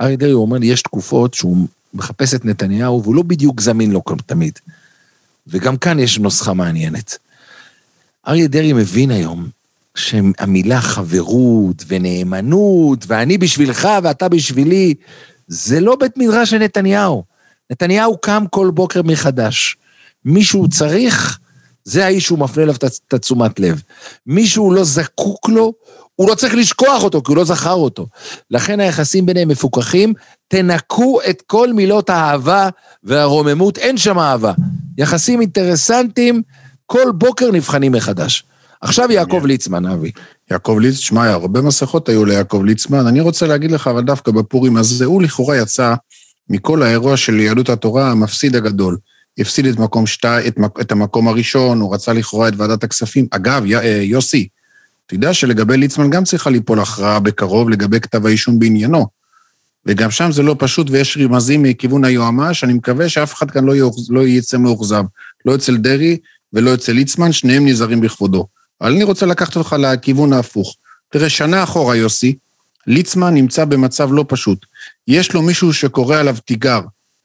אריה 0.00 0.16
דרעי, 0.16 0.32
הוא 0.32 0.42
אומר 0.42 0.58
לי, 0.58 0.66
יש 0.66 0.82
תקופות 0.82 1.34
שהוא 1.34 1.66
מחפש 1.94 2.34
את 2.34 2.44
נתניהו, 2.44 3.02
והוא 3.02 3.14
לא 3.14 3.22
בדיוק 3.22 3.60
זמין 3.60 3.90
לו 3.90 4.02
תמיד. 4.26 4.58
וגם 5.46 5.76
כאן 5.76 5.98
יש 5.98 6.18
נוסחה 6.18 6.52
מעניינת. 6.52 7.18
אריה 8.28 8.48
דרעי 8.48 8.72
מבין 8.72 9.10
היום 9.10 9.48
שהמילה 9.94 10.80
חברות 10.80 11.84
ונאמנות, 11.86 13.04
ואני 13.06 13.38
בשבילך 13.38 13.88
ואתה 14.02 14.28
בשבילי, 14.28 14.94
זה 15.50 15.80
לא 15.80 15.96
בית 15.96 16.16
מדרש 16.16 16.50
של 16.50 16.58
נתניהו. 16.58 17.24
נתניהו 17.70 18.18
קם 18.18 18.44
כל 18.50 18.70
בוקר 18.74 19.02
מחדש. 19.02 19.76
מישהו 20.24 20.68
צריך, 20.68 21.38
זה 21.84 22.04
האיש 22.04 22.24
שהוא 22.24 22.38
מפנה 22.38 22.62
אליו 22.62 22.74
את 22.74 23.14
התשומת 23.14 23.60
לב. 23.60 23.82
מישהו 24.26 24.72
לא 24.72 24.84
זקוק 24.84 25.48
לו, 25.48 25.72
הוא 26.16 26.28
לא 26.28 26.34
צריך 26.34 26.54
לשכוח 26.54 27.04
אותו, 27.04 27.22
כי 27.22 27.32
הוא 27.32 27.36
לא 27.36 27.44
זכר 27.44 27.72
אותו. 27.72 28.06
לכן 28.50 28.80
היחסים 28.80 29.26
ביניהם 29.26 29.48
מפוקחים, 29.48 30.14
תנקו 30.48 31.18
את 31.30 31.42
כל 31.46 31.72
מילות 31.72 32.10
האהבה 32.10 32.68
והרוממות, 33.04 33.78
אין 33.78 33.96
שם 33.96 34.18
אהבה. 34.18 34.52
יחסים 34.98 35.40
אינטרסנטיים, 35.40 36.42
כל 36.86 37.12
בוקר 37.14 37.50
נבחנים 37.50 37.92
מחדש. 37.92 38.44
עכשיו 38.80 39.12
יעקב 39.12 39.42
ליצמן, 39.46 39.86
אבי. 39.86 40.10
יעקב 40.50 40.76
ליצמן, 40.80 41.00
שמע, 41.00 41.30
הרבה 41.30 41.60
מסכות 41.60 42.08
היו 42.08 42.24
ליעקב 42.24 42.62
ליצמן. 42.64 43.06
אני 43.06 43.20
רוצה 43.20 43.46
להגיד 43.46 43.70
לך, 43.70 43.86
אבל 43.86 44.02
דווקא 44.02 44.32
בפורים 44.32 44.76
הזה, 44.76 45.04
הוא 45.04 45.22
לכאורה 45.22 45.56
יצא 45.56 45.94
מכל 46.48 46.82
האירוע 46.82 47.16
של 47.16 47.40
יהדות 47.40 47.68
התורה 47.68 48.10
המפסיד 48.10 48.56
הגדול. 48.56 48.96
הפסיד 49.38 49.66
את 49.66 49.78
מקום 49.78 50.06
שתי, 50.06 50.48
את, 50.48 50.56
את 50.80 50.92
המקום 50.92 51.28
הראשון, 51.28 51.80
הוא 51.80 51.94
רצה 51.94 52.12
לכאורה 52.12 52.48
את 52.48 52.52
ועדת 52.56 52.84
הכספים. 52.84 53.26
אגב, 53.30 53.62
י, 53.66 53.76
אה, 53.76 54.00
יוסי, 54.02 54.48
יודע 55.12 55.34
שלגבי 55.34 55.76
ליצמן 55.76 56.10
גם 56.10 56.24
צריכה 56.24 56.50
ליפול 56.50 56.80
הכרעה 56.80 57.20
בקרוב 57.20 57.70
לגבי 57.70 58.00
כתב 58.00 58.26
האישום 58.26 58.58
בעניינו. 58.58 59.06
וגם 59.86 60.10
שם 60.10 60.32
זה 60.32 60.42
לא 60.42 60.56
פשוט 60.58 60.90
ויש 60.90 61.18
רמזים 61.20 61.62
מכיוון 61.62 62.04
היועמ"ש, 62.04 62.64
אני 62.64 62.72
מקווה 62.72 63.08
שאף 63.08 63.34
אחד 63.34 63.50
כאן 63.50 63.64
לא, 63.64 63.76
יאוחז, 63.76 64.10
לא 64.10 64.26
יצא 64.26 64.58
מאוכזב. 64.58 65.04
לא 65.44 65.54
אצל 65.54 65.76
דרעי 65.76 66.16
ולא 66.52 66.74
אצל 66.74 66.92
ליצמן, 66.92 67.32
שניהם 67.32 67.66
נזהרים 67.66 68.00
בכבודו. 68.00 68.46
אבל 68.80 68.92
אני 68.92 69.04
רוצה 69.04 69.26
לקחת 69.26 69.56
אותך 69.56 69.76
לכיוון 69.78 70.32
ההפוך. 70.32 70.76
תראה, 71.10 71.28
שנה 71.28 71.62
אחורה, 71.62 71.96
יוסי, 71.96 72.34
ליצמן 72.86 73.34
נמצא 73.34 73.64
במצב 73.64 74.12
לא 74.12 74.24
פשוט. 74.28 74.66
יש 75.08 75.32
לו 75.32 75.42
מישהו 75.42 75.72
שקורא 75.72 76.16
עליו 76.16 76.36
תיגר 76.44 76.80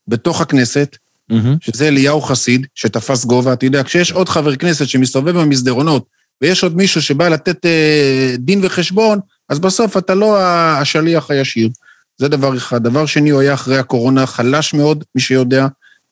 בתוך 0.08 0.42
הכנסת, 0.42 0.98
mm-hmm. 1.32 1.36
שזה 1.62 1.88
אליהו 1.88 2.22
חסיד, 2.22 2.68
שתפס 2.76 3.26
גובה. 3.26 3.54
אתה 3.54 3.66
יודע, 3.66 3.84
כשיש 3.84 4.12
עוד 4.12 4.30
חבר 4.30 4.56
כנסת 4.56 4.88
שמסתובב 4.88 5.38
במסדרונות, 5.38 6.06
ויש 6.42 6.64
עוד 6.64 6.76
מישהו 6.76 7.02
שבא 7.02 7.28
לתת 7.28 7.66
אה, 7.66 8.36
דין 8.38 8.60
וחשבון, 8.64 9.20
אז 9.50 9.60
בסוף 9.60 9.98
אתה 9.98 10.16
לא 10.16 10.38
השליח 10.42 11.32
הישיר. 11.32 11.70
זה 12.18 12.28
דבר 12.28 12.58
אחד. 12.58 12.84
דבר 12.84 13.06
שני, 13.06 13.30
הוא 13.30 13.42
היה 13.42 13.54
אחרי 13.54 13.78
הקורונה 13.78 14.26
חלש 14.26 14.74
מאוד, 14.74 15.04
מי 15.16 15.22
שיודע, 15.22 15.68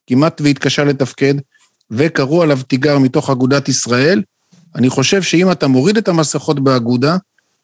כמעט 0.08 0.42
והתקשה 0.42 0.84
לתפקד, 0.84 1.34
וקראו 1.92 2.44
עליו 2.44 2.60
תיגר 2.68 2.98
מתוך 2.98 3.30
אגודת 3.30 3.70
ישראל. 3.70 4.22
אני 4.76 4.90
חושב 4.90 5.22
שאם 5.22 5.52
אתה 5.52 5.68
מוריד 5.68 5.98
את 5.98 6.08
המסכות 6.08 6.60
באגודה, 6.60 7.18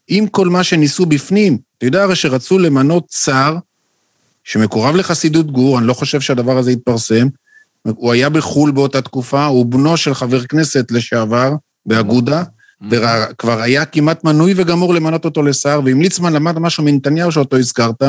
עם 0.08 0.28
כל 0.28 0.48
מה 0.50 0.64
שניסו 0.64 1.06
בפנים. 1.06 1.58
אתה 1.78 1.86
יודע 1.86 2.04
הרי 2.04 2.16
שרצו 2.16 2.60
למנות 2.60 3.04
שר 3.12 3.58
שמקורב 4.44 4.96
לחסידות 4.96 5.52
גור, 5.52 5.80
אני 5.80 5.88
לא 5.88 5.94
חושב 5.94 6.22
שהדבר 6.22 6.58
הזה 6.58 6.72
יתפרסם. 6.72 7.28
הוא 7.84 8.12
היה 8.12 8.30
בחו"ל 8.30 8.72
באותה 8.72 9.02
תקופה, 9.02 9.46
הוא 9.46 9.66
בנו 9.66 9.98
של 9.98 10.14
חבר 10.14 10.44
כנסת 10.44 10.92
לשעבר 10.92 11.54
באגודה, 11.86 12.44
וכבר 12.92 13.62
היה 13.62 13.86
כמעט 13.86 14.24
מנוי 14.24 14.54
וגמור 14.56 14.94
למנות 14.94 15.26
אותו 15.26 15.44
לשר, 15.44 15.82
ואם 15.86 16.02
ליצמן 16.02 16.34
למד 16.34 16.60
משהו 16.60 16.84
מנתניהו 16.84 17.32
שאותו 17.32 17.58
הזכרת, 17.58 18.02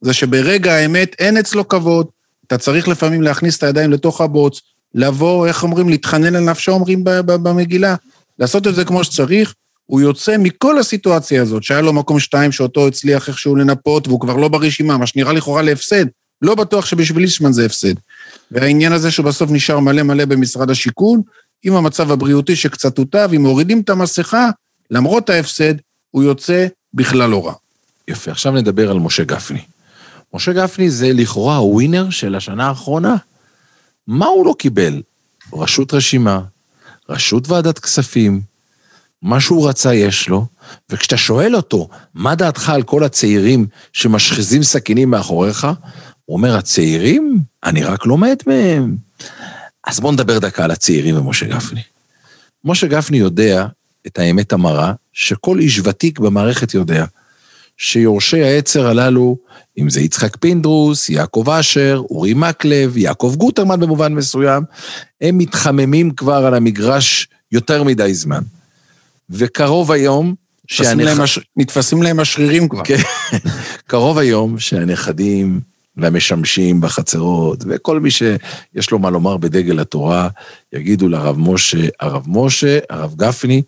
זה 0.00 0.12
שברגע 0.12 0.74
האמת 0.74 1.16
אין 1.18 1.36
אצלו 1.36 1.68
כבוד, 1.68 2.06
אתה 2.46 2.58
צריך 2.58 2.88
לפעמים 2.88 3.22
להכניס 3.22 3.58
את 3.58 3.62
הידיים 3.62 3.92
לתוך 3.92 4.20
הבוץ, 4.20 4.60
לבוא, 4.94 5.46
איך 5.46 5.62
אומרים, 5.62 5.88
להתחנן 5.88 6.36
על 6.36 6.44
נפשו, 6.44 6.72
אומרים 6.72 7.04
במגילה, 7.26 7.94
לעשות 8.38 8.66
את 8.66 8.74
זה 8.74 8.84
כמו 8.84 9.04
שצריך, 9.04 9.54
הוא 9.86 10.00
יוצא 10.00 10.36
מכל 10.38 10.78
הסיטואציה 10.78 11.42
הזאת, 11.42 11.62
שהיה 11.62 11.80
לו 11.80 11.92
מקום 11.92 12.20
שתיים 12.20 12.52
שאותו 12.52 12.86
הצליח 12.86 13.28
איכשהו 13.28 13.56
לנפות, 13.56 14.08
והוא 14.08 14.20
כבר 14.20 14.36
לא 14.36 14.48
ברשימה, 14.48 14.98
מה 14.98 15.06
שנראה 15.06 15.32
לכאורה 15.32 15.62
להפסד. 15.62 16.06
לא 16.42 16.54
בטוח 16.54 16.86
שבשביל 16.86 17.22
ליצמן 17.22 17.52
זה 17.52 17.66
הפסד. 17.66 17.94
והעניין 18.50 18.92
הזה 18.92 19.10
שהוא 19.10 19.26
בסוף 19.26 19.50
נשאר 19.50 19.80
מלא 19.80 20.02
מלא 20.02 20.24
במשרד 20.24 20.70
השיכון, 20.70 21.22
עם 21.62 21.74
המצב 21.74 22.10
הבריאותי 22.10 22.56
שקצת 22.56 22.98
הוטב, 22.98 23.30
אם 23.36 23.42
מורידים 23.42 23.80
את 23.80 23.90
המסכה, 23.90 24.50
למרות 24.90 25.30
ההפסד, 25.30 25.74
הוא 26.10 26.22
יוצא 26.22 26.66
בכלל 26.94 27.30
לא 27.30 27.46
רע. 27.46 27.52
יפה, 28.08 28.30
עכשיו 28.30 28.52
נדבר 28.52 28.90
על 28.90 28.98
משה 28.98 29.24
גפני. 29.24 29.60
משה 30.34 30.52
גפני 30.52 30.90
זה 30.90 31.12
לכאורה 31.12 31.56
הווינר 31.56 32.10
של 32.10 32.34
השנה 32.34 32.68
האחרונה. 32.68 33.16
מה 34.06 34.26
הוא 34.26 34.46
לא 34.46 34.54
קיבל? 34.58 35.02
ראשות 35.52 35.94
רשימה, 35.94 36.40
ראשות 37.08 37.48
ועדת 37.48 37.78
כספים, 37.78 38.40
מה 39.22 39.40
שהוא 39.40 39.68
רצה 39.68 39.94
יש 39.94 40.28
לו, 40.28 40.46
וכשאתה 40.90 41.16
שואל 41.16 41.56
אותו, 41.56 41.88
מה 42.14 42.34
דעתך 42.34 42.70
על 42.70 42.82
כל 42.82 43.04
הצעירים 43.04 43.66
שמשחיזים 43.92 44.62
סכינים 44.62 45.10
מאחוריך, 45.10 45.66
הוא 46.24 46.36
אומר, 46.36 46.56
הצעירים? 46.56 47.38
אני 47.64 47.84
רק 47.84 48.06
לומד 48.06 48.36
מהם. 48.46 48.96
אז 49.86 50.00
בואו 50.00 50.12
נדבר 50.12 50.38
דקה 50.38 50.64
על 50.64 50.70
הצעירים 50.70 51.18
ומשה 51.18 51.46
גפני. 51.46 51.80
משה 52.64 52.86
גפני 52.86 53.16
יודע 53.16 53.66
את 54.06 54.18
האמת 54.18 54.52
המרה, 54.52 54.92
שכל 55.12 55.58
איש 55.58 55.80
ותיק 55.84 56.18
במערכת 56.18 56.74
יודע, 56.74 57.04
שיורשי 57.76 58.42
העצר 58.42 58.86
הללו, 58.86 59.36
אם 59.78 59.90
זה 59.90 60.00
יצחק 60.00 60.36
פינדרוס, 60.36 61.08
יעקב 61.08 61.50
אשר, 61.50 62.02
אורי 62.10 62.34
מקלב, 62.34 62.96
יעקב 62.96 63.34
גוטרמן 63.38 63.80
במובן 63.80 64.14
מסוים, 64.14 64.62
הם 65.20 65.38
מתחממים 65.38 66.10
כבר 66.10 66.46
על 66.46 66.54
המגרש 66.54 67.28
יותר 67.52 67.82
מדי 67.82 68.14
זמן. 68.14 68.42
וקרוב 69.30 69.92
היום, 69.92 70.34
שהנכ... 70.66 71.38
נתפסים 71.56 72.02
להם 72.02 72.20
השרירים 72.20 72.68
כבר. 72.68 72.84
כן, 72.84 72.96
קרוב 73.86 74.18
היום 74.18 74.58
שהנכדים 74.58 75.60
והמשמשים 75.96 76.80
בחצרות, 76.80 77.64
וכל 77.68 78.00
מי 78.00 78.10
שיש 78.10 78.90
לו 78.90 78.98
מה 78.98 79.10
לומר 79.10 79.36
בדגל 79.36 79.80
התורה, 79.80 80.28
יגידו 80.72 81.08
לרב 81.08 81.38
משה, 81.38 81.88
הרב 82.00 82.24
משה, 82.26 82.78
הרב 82.90 83.14
גפני, 83.16 83.62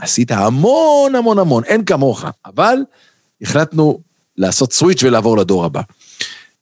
עשית 0.00 0.30
המון 0.30 1.14
המון 1.14 1.38
המון, 1.38 1.64
אין 1.64 1.84
כמוך, 1.84 2.24
אבל 2.46 2.76
החלטנו 3.42 4.00
לעשות 4.36 4.72
סוויץ' 4.72 5.02
ולעבור 5.02 5.38
לדור 5.38 5.64
הבא. 5.64 5.82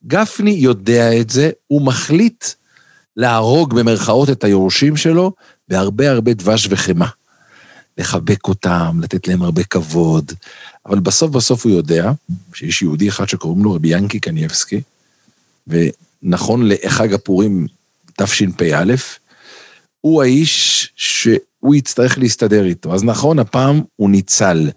גפני 0.06 0.50
יודע 0.50 1.20
את 1.20 1.30
זה, 1.30 1.50
הוא 1.66 1.82
מחליט 1.82 2.44
להרוג 3.16 3.74
במרכאות 3.74 4.30
את 4.30 4.44
היורשים 4.44 4.96
שלו 4.96 5.32
בהרבה 5.68 6.10
הרבה 6.10 6.34
דבש 6.34 6.66
וחמאה. 6.70 7.08
לחבק 7.98 8.48
אותם, 8.48 9.00
לתת 9.02 9.28
להם 9.28 9.42
הרבה 9.42 9.64
כבוד, 9.64 10.32
אבל 10.86 10.98
בסוף 10.98 11.30
בסוף 11.30 11.66
הוא 11.66 11.72
יודע 11.72 12.12
שיש 12.54 12.82
יהודי 12.82 13.08
אחד 13.08 13.28
שקוראים 13.28 13.64
לו 13.64 13.72
רבי 13.74 13.88
ינקי 13.88 14.20
קנייבסקי, 14.20 14.80
ונכון 15.66 16.68
לחג 16.68 17.14
הפורים 17.14 17.66
תשפ"א, 18.18 18.94
הוא 20.00 20.22
האיש 20.22 20.88
שהוא 20.96 21.74
יצטרך 21.74 22.18
להסתדר 22.18 22.64
איתו. 22.64 22.94
אז 22.94 23.04
נכון, 23.04 23.38
הפעם 23.38 23.82
הוא 23.96 24.10
ניצל. 24.10 24.70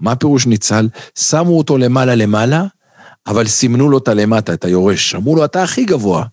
מה 0.00 0.16
פירוש 0.16 0.46
ניצל? 0.46 0.88
שמו 1.18 1.58
אותו 1.58 1.78
למעלה 1.78 2.14
למעלה, 2.14 2.64
אבל 3.26 3.46
סימנו 3.46 3.90
לו 3.90 3.98
את 3.98 4.08
הלמטה, 4.08 4.54
את 4.54 4.64
היורש. 4.64 5.14
אמרו 5.14 5.36
לו, 5.36 5.44
אתה 5.44 5.62
הכי 5.62 5.84
גבוה. 5.84 6.24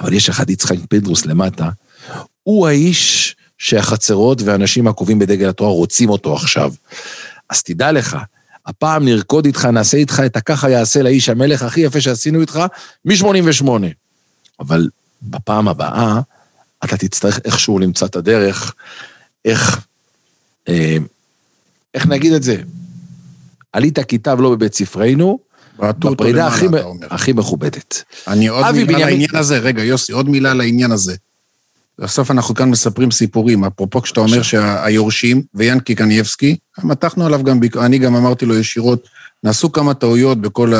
אבל 0.00 0.12
יש 0.12 0.28
אחד 0.28 0.50
יצחק 0.50 0.76
פינדרוס 0.88 1.26
למטה, 1.26 1.68
הוא 2.42 2.68
האיש 2.68 3.36
שהחצרות 3.58 4.42
והאנשים 4.42 4.86
הקובעים 4.86 5.18
בדגל 5.18 5.48
התורה 5.48 5.70
רוצים 5.70 6.08
אותו 6.08 6.34
עכשיו. 6.34 6.72
אז 7.50 7.62
תדע 7.62 7.92
לך, 7.92 8.16
הפעם 8.66 9.04
נרקוד 9.04 9.44
איתך, 9.46 9.64
נעשה 9.64 9.96
איתך 9.96 10.22
את 10.26 10.36
הככה 10.36 10.70
יעשה 10.70 11.02
לאיש 11.02 11.28
המלך 11.28 11.62
הכי 11.62 11.80
יפה 11.80 12.00
שעשינו 12.00 12.40
איתך 12.40 12.60
מ-88. 13.04 13.68
אבל 14.60 14.88
בפעם 15.22 15.68
הבאה, 15.68 16.20
אתה 16.84 16.96
תצטרך 16.96 17.40
איכשהו 17.44 17.78
למצוא 17.78 18.06
את 18.06 18.16
הדרך, 18.16 18.74
איך, 19.44 19.86
אה, 20.68 20.96
איך 21.94 22.06
נגיד 22.06 22.32
את 22.32 22.42
זה? 22.42 22.56
עלית 23.72 23.98
כיתב 23.98 24.36
לא 24.40 24.50
בבית 24.50 24.74
ספרנו, 24.74 25.38
בפרידה 25.78 26.46
הכי, 26.46 26.66
הכי 27.10 27.32
מכובדת. 27.32 28.02
אני 28.28 28.48
עוד 28.48 28.72
מילה 28.72 28.86
בנימין... 28.86 29.08
לעניין 29.08 29.36
הזה, 29.36 29.58
רגע, 29.58 29.82
יוסי, 29.82 30.12
עוד 30.12 30.28
מילה 30.28 30.54
לעניין 30.54 30.92
הזה. 30.92 31.14
בסוף 31.98 32.30
אנחנו 32.30 32.54
כאן 32.54 32.70
מספרים 32.70 33.10
סיפורים, 33.10 33.64
אפרופו 33.64 34.02
כשאתה 34.02 34.20
אומר 34.20 34.42
שהיורשים, 34.42 35.42
ויאנקי 35.54 35.94
קנייבסקי, 35.94 36.56
מתחנו 36.82 37.26
עליו 37.26 37.42
גם, 37.42 37.60
אני 37.80 37.98
גם 37.98 38.16
אמרתי 38.16 38.46
לו 38.46 38.58
ישירות, 38.58 39.08
נעשו 39.44 39.72
כמה 39.72 39.94
טעויות 39.94 40.40
בכל 40.40 40.72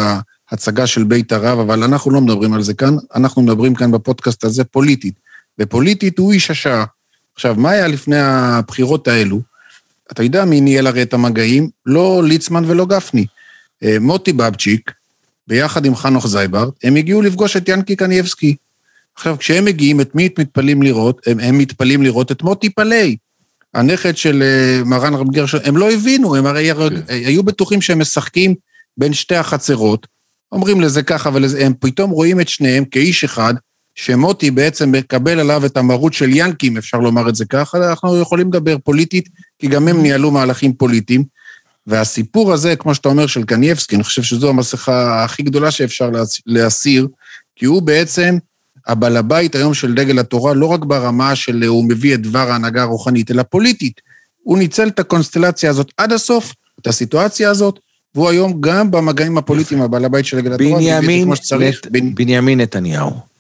ההצגה 0.50 0.86
של 0.86 1.04
בית 1.04 1.32
הרב, 1.32 1.58
אבל 1.58 1.82
אנחנו 1.82 2.10
לא 2.10 2.20
מדברים 2.20 2.52
על 2.52 2.62
זה 2.62 2.74
כאן, 2.74 2.96
אנחנו 3.14 3.42
מדברים 3.42 3.74
כאן 3.74 3.92
בפודקאסט 3.92 4.44
הזה 4.44 4.64
פוליטית. 4.64 5.14
ופוליטית 5.58 6.18
הוא 6.18 6.32
איש 6.32 6.50
השעה. 6.50 6.84
עכשיו, 7.34 7.54
מה 7.58 7.70
היה 7.70 7.88
לפני 7.88 8.18
הבחירות 8.18 9.08
האלו? 9.08 9.40
אתה 10.10 10.22
יודע 10.22 10.44
מי 10.44 10.60
ניהל 10.60 10.86
הרי 10.86 11.02
את 11.02 11.14
המגעים? 11.14 11.68
לא 11.86 12.22
ליצמן 12.24 12.64
ולא 12.66 12.86
גפני. 12.86 13.26
אה, 13.84 13.96
מוטי 14.00 14.32
בבצ'יק, 14.32 14.90
ביחד 15.46 15.84
עם 15.84 15.96
חנוך 15.96 16.26
זייברט, 16.26 16.74
הם 16.82 16.96
הגיעו 16.96 17.22
לפגוש 17.22 17.56
את 17.56 17.68
ינקי 17.68 17.96
קנייבסקי. 17.96 18.56
עכשיו, 19.14 19.36
כשהם 19.38 19.64
מגיעים, 19.64 20.00
את 20.00 20.14
מי 20.14 20.28
מתפלאים 20.38 20.82
לראות? 20.82 21.20
הם, 21.26 21.40
הם 21.40 21.58
מתפלאים 21.58 22.02
לראות 22.02 22.32
את 22.32 22.42
מוטי 22.42 22.70
פלאי, 22.70 23.16
הנכד 23.74 24.16
של 24.16 24.42
uh, 24.42 24.84
מרן 24.84 25.14
רב 25.14 25.30
גרשון. 25.30 25.60
הם 25.64 25.76
לא 25.76 25.92
הבינו, 25.92 26.36
הם 26.36 26.46
הרי 26.46 26.70
כן. 26.74 27.02
היו 27.08 27.42
בטוחים 27.42 27.80
שהם 27.80 27.98
משחקים 27.98 28.54
בין 28.96 29.12
שתי 29.12 29.36
החצרות, 29.36 30.06
אומרים 30.52 30.80
לזה 30.80 31.02
ככה 31.02 31.30
ולזה, 31.34 31.66
הם 31.66 31.72
פתאום 31.80 32.10
רואים 32.10 32.40
את 32.40 32.48
שניהם 32.48 32.84
כאיש 32.84 33.24
אחד, 33.24 33.54
שמוטי 33.94 34.50
בעצם 34.50 34.92
מקבל 34.92 35.40
עליו 35.40 35.66
את 35.66 35.76
המרות 35.76 36.12
של 36.12 36.30
ינקי, 36.32 36.68
אם 36.68 36.76
אפשר 36.76 36.98
לומר 36.98 37.28
את 37.28 37.34
זה 37.34 37.44
ככה, 37.44 37.90
אנחנו 37.90 38.20
יכולים 38.20 38.48
לדבר 38.48 38.76
פוליטית, 38.84 39.28
כי 39.58 39.68
גם 39.68 39.88
הם 39.88 40.02
ניהלו 40.02 40.30
מהלכים 40.30 40.72
פוליטיים. 40.72 41.24
והסיפור 41.86 42.52
הזה, 42.52 42.76
כמו 42.76 42.94
שאתה 42.94 43.08
אומר, 43.08 43.26
של 43.26 43.44
קנייבסקי, 43.44 43.96
אני 43.96 44.04
חושב 44.04 44.22
שזו 44.22 44.48
המסכה 44.48 45.24
הכי 45.24 45.42
גדולה 45.42 45.70
שאפשר 45.70 46.10
להסיר, 46.46 47.08
כי 47.56 47.66
הוא 47.66 47.82
בעצם 47.82 48.38
הבעל 48.86 49.16
הבית 49.16 49.54
היום 49.54 49.74
של 49.74 49.94
דגל 49.94 50.18
התורה, 50.18 50.54
לא 50.54 50.66
רק 50.66 50.84
ברמה 50.84 51.36
של 51.36 51.64
הוא 51.64 51.84
מביא 51.88 52.14
את 52.14 52.20
דבר 52.20 52.50
ההנהגה 52.50 52.82
הרוחנית, 52.82 53.30
אלא 53.30 53.42
פוליטית. 53.42 54.00
הוא 54.42 54.58
ניצל 54.58 54.88
את 54.88 54.98
הקונסטלציה 54.98 55.70
הזאת 55.70 55.92
עד 55.96 56.12
הסוף, 56.12 56.54
את 56.80 56.86
הסיטואציה 56.86 57.50
הזאת, 57.50 57.78
והוא 58.14 58.28
היום 58.28 58.60
גם 58.60 58.90
במגעים 58.90 59.38
הפוליטיים, 59.38 59.82
הבעל 59.82 60.04
הבית 60.04 60.26
של 60.26 60.40
דגל 60.40 60.52
התורה, 60.52 60.78
בנימין. 60.78 61.28
בנימין 62.14 62.60
נתניהו. 62.60 63.31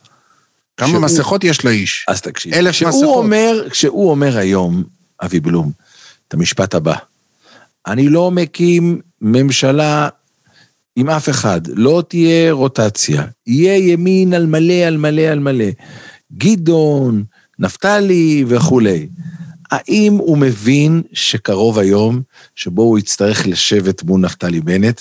כמה 0.76 0.88
שהוא... 0.88 1.00
מסכות 1.00 1.44
יש 1.44 1.64
לאיש? 1.64 2.04
אז 2.08 2.20
תקשיב. 2.20 2.54
אלף 2.54 2.70
כשהוא 2.70 2.88
מסכות. 2.88 3.16
אומר, 3.16 3.68
כשהוא 3.70 4.10
אומר 4.10 4.38
היום, 4.38 4.84
אבי 5.24 5.40
בלום, 5.40 5.72
את 6.28 6.34
המשפט 6.34 6.74
הבא, 6.74 6.94
אני 7.86 8.08
לא 8.08 8.30
מקים 8.30 9.00
ממשלה 9.20 10.08
עם 10.96 11.10
אף 11.10 11.28
אחד, 11.28 11.60
לא 11.66 12.02
תהיה 12.08 12.52
רוטציה, 12.52 13.24
יהיה 13.46 13.92
ימין 13.92 14.34
על 14.34 14.46
מלא 14.46 14.72
על 14.72 14.96
מלא 14.96 15.22
על 15.22 15.38
מלא. 15.38 15.70
גדעון, 16.32 17.24
נפתלי 17.58 18.44
וכולי. 18.48 19.08
האם 19.70 20.12
הוא 20.12 20.38
מבין 20.38 21.02
שקרוב 21.12 21.78
היום 21.78 22.22
שבו 22.56 22.82
הוא 22.82 22.98
יצטרך 22.98 23.46
לשבת 23.46 24.02
מול 24.02 24.20
נפתלי 24.20 24.60
בנט 24.60 25.00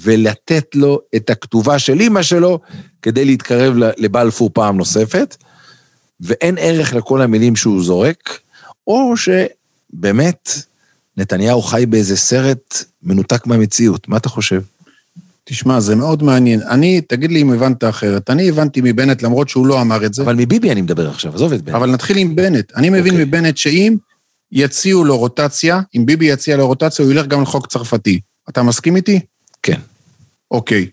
ולתת 0.00 0.66
לו 0.74 1.00
את 1.16 1.30
הכתובה 1.30 1.78
של 1.78 2.00
אימא 2.00 2.22
שלו 2.22 2.60
כדי 3.02 3.24
להתקרב 3.24 3.74
לבלפור 3.76 4.50
פעם 4.52 4.76
נוספת, 4.76 5.36
ואין 6.20 6.56
ערך 6.58 6.94
לכל 6.94 7.22
המילים 7.22 7.56
שהוא 7.56 7.82
זורק, 7.82 8.38
או 8.86 9.14
שבאמת 9.16 10.50
נתניהו 11.16 11.62
חי 11.62 11.86
באיזה 11.86 12.16
סרט 12.16 12.84
מנותק 13.02 13.46
מהמציאות. 13.46 14.08
מה 14.08 14.16
אתה 14.16 14.28
חושב? 14.28 14.62
תשמע, 15.44 15.80
זה 15.80 15.94
מאוד 15.94 16.22
מעניין. 16.22 16.62
אני, 16.62 17.00
תגיד 17.00 17.32
לי 17.32 17.42
אם 17.42 17.52
הבנת 17.52 17.84
אחרת. 17.84 18.30
אני 18.30 18.48
הבנתי 18.48 18.80
מבנט, 18.84 19.22
למרות 19.22 19.48
שהוא 19.48 19.66
לא 19.66 19.80
אמר 19.80 20.06
את 20.06 20.14
זה. 20.14 20.22
אבל 20.22 20.34
מביבי 20.34 20.72
אני 20.72 20.82
מדבר 20.82 21.10
עכשיו, 21.10 21.34
עזוב 21.34 21.52
את 21.52 21.62
בנט. 21.62 21.74
אבל 21.74 21.90
נתחיל 21.90 22.16
עם 22.16 22.36
בנט. 22.36 22.72
אני 22.76 22.90
מבין 22.90 23.04
okay. 23.04 23.10
אוקיי. 23.10 23.24
מבנט 23.24 23.56
שאם 23.56 23.96
יציעו 24.52 25.04
לו 25.04 25.18
רוטציה, 25.18 25.80
אם 25.96 26.06
ביבי 26.06 26.26
יציע 26.26 26.56
לו 26.56 26.66
רוטציה, 26.66 27.04
הוא 27.04 27.12
ילך 27.12 27.26
גם 27.26 27.42
לחוק 27.42 27.66
צרפתי. 27.66 28.20
אתה 28.48 28.62
מסכים 28.62 28.96
איתי? 28.96 29.20
כן. 29.66 29.80
אוקיי. 30.50 30.86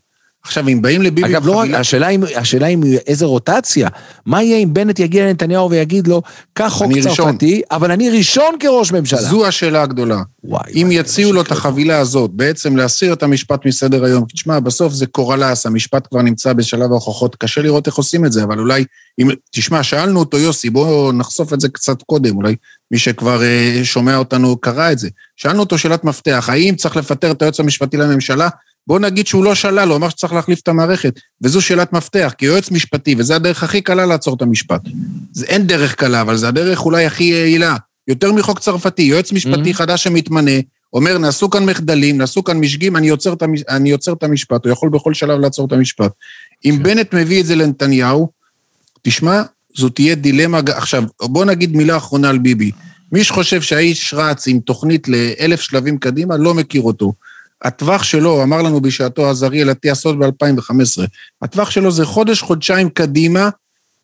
עכשיו, 0.45 0.67
אם 0.67 0.81
באים 0.81 1.01
לביבי... 1.01 1.27
אגב, 1.27 1.47
לא 1.47 1.51
רק, 1.51 1.65
בחבילה- 1.65 1.79
השאלה 1.79 2.09
אם, 2.09 2.23
השאלה 2.35 2.67
אם 2.67 2.81
איזה 3.07 3.25
רוטציה. 3.25 3.89
מה 4.25 4.43
יהיה 4.43 4.57
אם 4.57 4.73
בנט 4.73 4.99
יגיע 4.99 5.25
לנתניהו 5.25 5.69
ויגיד 5.69 6.07
לו, 6.07 6.21
קח 6.53 6.67
חוק 6.69 6.83
אני 6.91 7.01
ראשון." 7.01 7.15
צרפתי, 7.31 7.61
אבל 7.71 7.91
אני 7.91 8.09
ראשון 8.09 8.55
כראש 8.59 8.91
ממשלה. 8.91 9.21
זו 9.21 9.47
השאלה 9.47 9.81
הגדולה. 9.81 10.21
וואי, 10.43 10.71
אם 10.73 10.87
יציעו 10.91 11.33
לו 11.33 11.41
את. 11.41 11.51
החבילה 11.51 11.97
הזאת, 11.99 12.31
בעצם 12.31 12.75
להסיר 12.75 13.13
את 13.13 13.23
המשפט 13.23 13.65
מסדר 13.65 14.05
היום, 14.05 14.25
כי 14.25 14.33
תשמע, 14.33 14.59
בסוף 14.59 14.93
זה 14.93 15.05
קורלס, 15.05 15.65
המשפט 15.65 16.07
כבר 16.09 16.21
נמצא 16.21 16.53
בשלב 16.53 16.91
ההוכחות, 16.91 17.35
קשה 17.35 17.61
לראות 17.61 17.87
איך 17.87 17.95
עושים 17.95 18.25
את 18.25 18.31
זה, 18.31 18.43
אבל 18.43 18.59
אולי, 18.59 18.85
אם, 19.19 19.29
תשמע, 19.51 19.83
שאלנו 19.83 20.19
אותו, 20.19 20.37
יוסי, 20.37 20.69
בואו 20.69 21.11
נחשוף 21.11 21.53
את 21.53 21.59
זה 21.61 21.69
קצת 21.69 22.01
קודם, 22.01 22.35
אולי 22.35 22.55
מי 22.91 22.97
שכבר 22.97 23.43
אה, 23.43 23.79
שומע 23.83 24.15
אותנו 24.17 24.57
קרא 24.57 24.91
את 24.91 24.99
זה. 24.99 25.09
שאלנו 25.35 25.59
אותו 25.59 25.77
שאלת 25.77 26.03
מפתח, 26.03 26.49
האם 26.51 26.75
צריך 26.75 26.95
לפטר 26.97 27.31
את 27.31 27.41
היועץ 27.41 27.59
המשפטי 27.59 27.97
לממשלה? 27.97 28.49
בואו 28.87 28.99
נגיד 28.99 29.27
שהוא 29.27 29.43
לא 29.43 29.55
שלל, 29.55 29.89
הוא 29.89 29.95
אמר 29.95 30.09
שצריך 30.09 30.33
להחליף 30.33 30.59
את 30.59 30.67
המערכת, 30.67 31.19
וזו 31.41 31.61
שאלת 31.61 31.93
מפתח, 31.93 32.33
כי 32.37 32.45
יועץ 32.45 32.71
משפטי, 32.71 33.15
וזו 33.17 33.33
הדרך 33.33 33.63
הכי 33.63 33.81
קלה 33.81 34.05
לעצור 34.05 34.35
את 34.35 34.41
המשפט. 34.41 34.81
זה 35.31 35.45
אין 35.45 35.67
דרך 35.67 35.95
קלה, 35.95 36.21
אבל 36.21 36.35
זו 36.37 36.47
הדרך 36.47 36.85
אולי 36.85 37.05
הכי 37.05 37.23
יעילה. 37.23 37.75
יותר 38.07 38.31
מחוק 38.31 38.59
צרפתי, 38.59 39.01
יועץ 39.01 39.31
משפטי 39.31 39.71
Mhm. 39.71 39.73
חדש 39.73 40.03
שמתמנה, 40.03 40.51
אומר, 40.93 41.17
נעשו 41.17 41.49
כאן 41.49 41.65
מחדלים, 41.65 42.17
נעשו 42.17 42.43
כאן 42.43 42.57
משגים, 42.57 42.95
אני 42.97 43.07
יוצר, 43.07 43.33
את 43.33 43.41
המש... 43.41 43.61
אני 43.69 43.89
יוצר 43.89 44.13
את 44.13 44.23
המשפט, 44.23 44.65
הוא 44.65 44.71
יכול 44.71 44.89
בכל 44.89 45.13
שלב 45.13 45.39
לעצור 45.39 45.67
את 45.67 45.71
המשפט. 45.71 46.11
אם 46.65 46.79
בנט 46.83 47.13
מביא 47.13 47.41
את 47.41 47.45
זה 47.45 47.55
לנתניהו, 47.55 48.29
תשמע, 49.01 49.41
זו 49.77 49.89
תהיה 49.89 50.15
דילמה... 50.15 50.59
עכשיו, 50.75 51.03
בוא 51.21 51.45
נגיד 51.45 51.75
מילה 51.75 51.97
אחרונה 51.97 52.29
על 52.29 52.37
ביבי. 52.37 52.71
מי 53.11 53.23
שחושב 53.23 53.61
שהאיש 53.61 54.13
רץ 54.13 54.47
עם 54.47 54.59
תוכנית 54.59 55.07
לאלף 55.07 55.61
שלבים 55.61 55.97
קדימה, 55.97 56.37
לא 56.37 56.53
מכיר 56.53 56.81
אותו. 56.81 57.13
הטווח 57.63 58.03
שלו, 58.03 58.43
אמר 58.43 58.61
לנו 58.61 58.81
בשעתו 58.81 59.29
עזריאל 59.29 59.71
אטיאס 59.71 60.05
עוד 60.05 60.19
ב-2015, 60.19 61.01
הטווח 61.41 61.69
שלו 61.71 61.91
זה 61.91 62.05
חודש, 62.05 62.41
חודשיים 62.41 62.89
קדימה, 62.89 63.49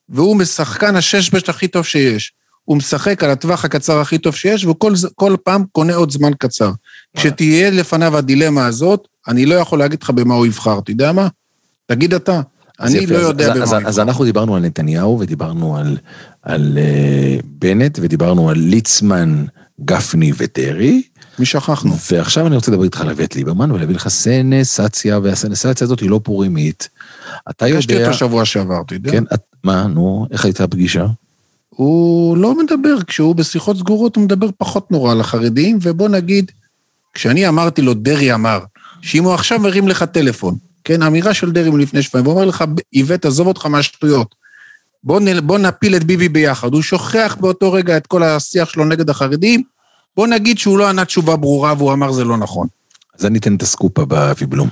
והוא 0.10 0.36
משחקן 0.36 0.96
השש-בש 0.96 1.50
הכי 1.50 1.68
טוב 1.68 1.86
שיש. 1.86 2.34
הוא 2.66 2.78
משחק 2.78 3.24
על 3.24 3.30
הטווח 3.30 3.66
הקצר 3.66 4.00
הכי 4.00 4.18
טוב 4.18 4.36
שיש, 4.36 4.66
וכל 4.66 5.36
פעם 5.44 5.64
קונה 5.72 5.96
עוד 5.96 6.12
זמן 6.12 6.32
קצר. 6.40 6.72
כשתהיה 7.18 7.70
לפניו 7.70 8.18
הדילמה 8.18 8.66
הזאת, 8.66 9.08
אני 9.28 9.46
לא 9.46 9.56
יכול 9.56 9.80
להגיד 9.80 10.04
לך 10.04 10.10
במה 10.10 10.34
הוא 10.34 10.46
יבחר, 10.46 10.80
אתה 10.80 10.92
יודע 10.92 11.12
מה? 11.12 11.28
תגיד 11.86 12.14
אתה. 12.14 12.42
אז 12.80 12.96
אני 12.96 13.04
יפה, 13.04 13.14
לא 13.14 13.20
אז- 13.20 13.24
יודע 13.28 13.46
אז, 13.46 13.52
במה 13.56 13.64
אז, 13.64 13.72
הוא 13.74 13.78
אז 13.80 13.88
יבחר. 13.88 14.02
אנחנו 14.02 14.24
דיברנו 14.26 14.56
על 14.56 14.62
נתניהו 14.62 15.20
ודיברנו 15.20 15.78
על, 15.78 15.98
על 16.44 16.78
uh, 16.78 17.42
בנט 17.46 18.00
ודיברנו 18.02 18.50
על 18.50 18.58
ליצמן, 18.58 19.46
גפני 19.86 20.32
ודרעי, 20.38 21.02
מי 21.40 21.46
שכחנו? 21.46 21.96
ועכשיו 22.12 22.48
אני 22.48 22.56
רוצה 22.56 22.72
לדבר 22.72 22.84
איתך 22.84 23.02
על 23.02 23.10
איווט 23.10 23.36
ליברמן 23.36 23.72
ולהביא 23.72 23.96
לך 23.96 24.08
סנסציה, 24.08 25.20
והסנסציה 25.24 25.86
הזאת 25.86 26.00
היא 26.00 26.10
לא 26.10 26.20
פורימית. 26.24 26.90
אתה 27.50 27.66
פגשתי 27.66 27.94
יודע... 27.94 28.06
אותו 28.06 28.18
שבוע 28.18 28.46
שעבר, 28.46 28.82
אתה 28.86 28.94
יודע? 28.94 29.12
כן, 29.12 29.24
את, 29.34 29.42
מה, 29.64 29.88
נו, 29.88 30.28
איך 30.32 30.46
הייתה 30.46 30.64
הפגישה? 30.64 31.06
הוא 31.70 32.38
לא 32.38 32.58
מדבר, 32.58 33.02
כשהוא 33.08 33.36
בשיחות 33.36 33.78
סגורות 33.78 34.16
הוא 34.16 34.24
מדבר 34.24 34.48
פחות 34.58 34.92
נורא 34.92 35.12
על 35.12 35.20
החרדים, 35.20 35.80
ובוא 35.82 36.10
נגיד, 36.10 36.52
כשאני 37.14 37.48
אמרתי 37.48 37.82
לו, 37.82 37.94
דרעי 37.94 38.34
אמר, 38.34 38.60
שאם 39.02 39.24
הוא 39.24 39.34
עכשיו 39.34 39.60
מרים 39.60 39.88
לך 39.88 40.04
טלפון, 40.04 40.56
כן, 40.84 41.02
האמירה 41.02 41.34
של 41.34 41.52
דרעי 41.52 41.70
מלפני 41.70 42.02
שבועיים, 42.02 42.28
ואומר 42.28 42.46
לך, 42.46 42.64
איווט, 42.94 43.26
עזוב 43.26 43.48
אותך 43.48 43.66
מהשטויות, 43.66 44.36
בוא, 45.04 45.20
נ, 45.20 45.48
בוא 45.48 45.58
נפיל 45.58 45.96
את 45.96 46.04
ביבי 46.04 46.30
ביחד. 46.30 46.74
הוא 46.74 46.82
שוכח 46.82 47.38
באותו 47.40 47.72
רגע 47.72 47.98
את 47.98 48.08
כל 48.08 48.24
השיח 48.24 48.70
שלו 48.70 48.86
נגד 48.86 49.10
החרדים, 49.10 49.64
בוא 50.16 50.28
נגיד 50.28 50.58
שהוא 50.58 50.78
לא 50.78 50.90
ענה 50.90 51.06
תשובה 51.06 51.36
ברורה 51.36 51.74
והוא 51.78 51.94
אמר 51.94 52.12
זה 52.12 52.24
לא 52.24 52.38
נכון. 52.38 52.68
אז 53.20 53.26
אני 53.26 53.40
אתן 53.40 53.56
את 53.56 53.62
הסקופ 53.62 54.00
הבא, 54.00 54.32
אבי 54.32 54.46
בלום. 54.46 54.70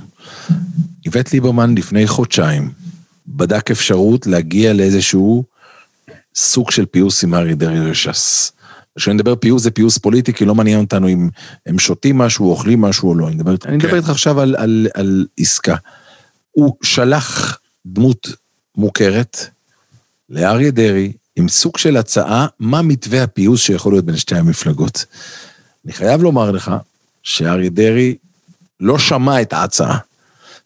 איווט 1.05 1.33
ליברמן 1.33 1.75
לפני 1.75 2.07
חודשיים 2.07 2.71
בדק 3.27 3.71
אפשרות 3.71 4.27
להגיע 4.27 4.73
לאיזשהו 4.73 5.43
סוג 6.35 6.71
של 6.71 6.85
פיוס 6.85 7.23
עם 7.23 7.33
אריה 7.33 7.55
דרעי 7.55 7.91
וש"ס. 7.91 8.51
כשאני 8.97 9.15
מדבר 9.15 9.35
פיוס 9.35 9.63
זה 9.63 9.71
פיוס 9.71 9.97
פוליטי, 9.97 10.33
כי 10.33 10.45
לא 10.45 10.55
מעניין 10.55 10.79
אותנו 10.79 11.09
אם 11.09 11.29
הם 11.65 11.79
שותים 11.79 12.17
משהו, 12.17 12.49
אוכלים 12.49 12.81
משהו 12.81 13.09
או 13.09 13.15
לא. 13.15 13.27
אני 13.27 13.35
מדבר, 13.35 13.55
אני 13.65 13.77
מדבר 13.77 13.95
איתך 13.95 14.09
עכשיו 14.09 14.41
על, 14.41 14.55
על, 14.55 14.87
על 14.93 15.25
עסקה. 15.39 15.75
הוא 16.51 16.75
שלח 16.83 17.59
דמות 17.85 18.27
מוכרת 18.77 19.37
לאריה 20.29 20.71
דרעי 20.71 21.13
עם 21.37 21.49
סוג 21.49 21.77
של 21.77 21.97
הצעה 21.97 22.47
מה 22.59 22.81
מתווה 22.81 23.23
הפיוס 23.23 23.61
שיכול 23.61 23.93
להיות 23.93 24.05
בין 24.05 24.17
שתי 24.17 24.35
המפלגות. 24.35 25.05
אני 25.85 25.93
חייב 25.93 26.21
לומר 26.21 26.51
לך 26.51 26.71
שאריה 27.23 27.69
דרעי 27.69 28.15
לא 28.79 28.99
שמע 28.99 29.41
את 29.41 29.53
ההצעה. 29.53 29.97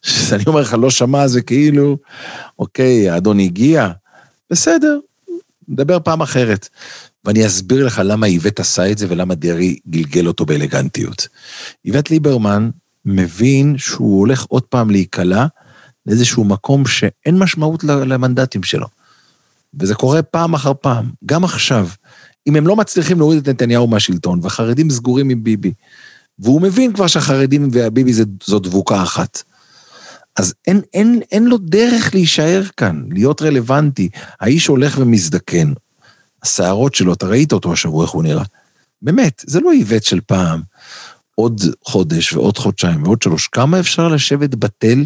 כשאני 0.02 0.44
אומר 0.46 0.60
לך 0.60 0.76
לא 0.78 0.90
שמע 0.90 1.28
זה 1.28 1.42
כאילו, 1.42 1.98
אוקיי, 2.58 3.10
האדון 3.10 3.40
הגיע, 3.40 3.88
בסדר, 4.50 4.98
נדבר 5.68 5.98
פעם 6.00 6.22
אחרת. 6.22 6.68
ואני 7.24 7.46
אסביר 7.46 7.86
לך 7.86 8.00
למה 8.04 8.26
איווט 8.26 8.60
עשה 8.60 8.90
את 8.90 8.98
זה 8.98 9.06
ולמה 9.08 9.34
דרעי 9.34 9.78
גלגל 9.88 10.26
אותו 10.26 10.46
באלגנטיות. 10.46 11.28
איווט 11.84 12.10
ליברמן 12.10 12.70
מבין 13.04 13.78
שהוא 13.78 14.18
הולך 14.18 14.44
עוד 14.48 14.62
פעם 14.62 14.90
להיקלע 14.90 15.46
לאיזשהו 16.06 16.44
מקום 16.44 16.86
שאין 16.86 17.38
משמעות 17.38 17.84
למנדטים 17.84 18.62
שלו. 18.62 18.86
וזה 19.80 19.94
קורה 19.94 20.22
פעם 20.22 20.54
אחר 20.54 20.72
פעם, 20.80 21.10
גם 21.26 21.44
עכשיו. 21.44 21.88
אם 22.46 22.56
הם 22.56 22.66
לא 22.66 22.76
מצליחים 22.76 23.18
להוריד 23.18 23.38
את 23.38 23.48
נתניהו 23.48 23.86
מהשלטון, 23.86 24.40
והחרדים 24.42 24.90
סגורים 24.90 25.30
עם 25.30 25.44
ביבי, 25.44 25.72
והוא 26.38 26.62
מבין 26.62 26.92
כבר 26.92 27.06
שהחרדים 27.06 27.68
והביבי 27.72 28.12
זה, 28.12 28.24
זו 28.44 28.58
דבוקה 28.58 29.02
אחת. 29.02 29.42
אז 30.36 30.54
אין, 30.66 30.80
אין, 30.94 31.20
אין 31.32 31.44
לו 31.44 31.58
דרך 31.58 32.14
להישאר 32.14 32.62
כאן, 32.76 33.02
להיות 33.10 33.42
רלוונטי. 33.42 34.08
האיש 34.40 34.66
הולך 34.66 34.98
ומזדקן. 34.98 35.72
השערות 36.42 36.94
שלו, 36.94 37.12
אתה 37.12 37.26
ראית 37.26 37.52
אותו 37.52 37.72
השבוע, 37.72 38.04
איך 38.04 38.10
הוא 38.10 38.22
נראה. 38.22 38.44
באמת, 39.02 39.44
זה 39.46 39.60
לא 39.60 39.72
איווט 39.72 40.02
של 40.02 40.20
פעם. 40.20 40.62
עוד 41.34 41.60
חודש 41.84 42.32
ועוד 42.32 42.58
חודשיים 42.58 43.02
ועוד 43.02 43.22
שלוש. 43.22 43.48
כמה 43.48 43.80
אפשר 43.80 44.08
לשבת 44.08 44.54
בתל 44.54 45.04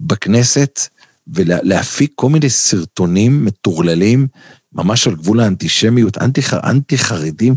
בכנסת 0.00 0.80
ולהפיק 1.26 2.12
כל 2.14 2.28
מיני 2.28 2.50
סרטונים 2.50 3.44
מטורללים, 3.44 4.26
ממש 4.74 5.06
על 5.06 5.14
גבול 5.14 5.40
האנטישמיות, 5.40 6.18
אנטי, 6.18 6.40
אנטי 6.64 6.98
חרדים, 6.98 7.54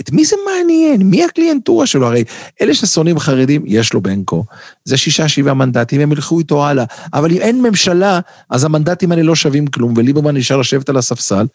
את 0.00 0.12
מי 0.12 0.24
זה 0.24 0.36
מעניין? 0.46 1.02
מי 1.02 1.24
הקליינטורה 1.24 1.86
שלו? 1.86 2.06
הרי 2.06 2.24
אלה 2.60 2.74
ששונאים 2.74 3.18
חרדים, 3.18 3.62
יש 3.66 3.92
לו 3.92 4.00
כה. 4.26 4.36
זה 4.84 4.96
שישה, 4.96 5.28
שבעה 5.28 5.54
מנדטים, 5.54 6.00
הם 6.00 6.12
ילכו 6.12 6.38
איתו 6.38 6.66
הלאה. 6.66 6.84
אבל 7.14 7.32
אם 7.32 7.40
אין 7.40 7.62
ממשלה, 7.62 8.20
אז 8.50 8.64
המנדטים 8.64 9.10
האלה 9.12 9.22
לא 9.22 9.34
שווים 9.34 9.66
כלום, 9.66 9.94
וליברמן 9.96 10.36
נשאר 10.36 10.56
לשבת 10.56 10.88
על 10.88 10.96
הספסל, 10.96 11.46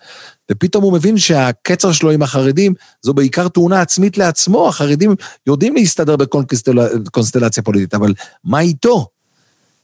ופתאום 0.52 0.84
הוא 0.84 0.94
מבין 0.94 1.18
שהקצר 1.18 1.92
שלו 1.92 2.12
עם 2.12 2.22
החרדים, 2.22 2.74
זו 3.02 3.14
בעיקר 3.14 3.48
תאונה 3.48 3.82
עצמית 3.82 4.18
לעצמו, 4.18 4.68
החרדים 4.68 5.16
יודעים 5.48 5.76
להסתדר 5.76 6.16
בקונסטלציה 6.16 7.64
פוליטית, 7.64 7.94
אבל 7.94 8.14
מה 8.44 8.60
איתו? 8.60 9.15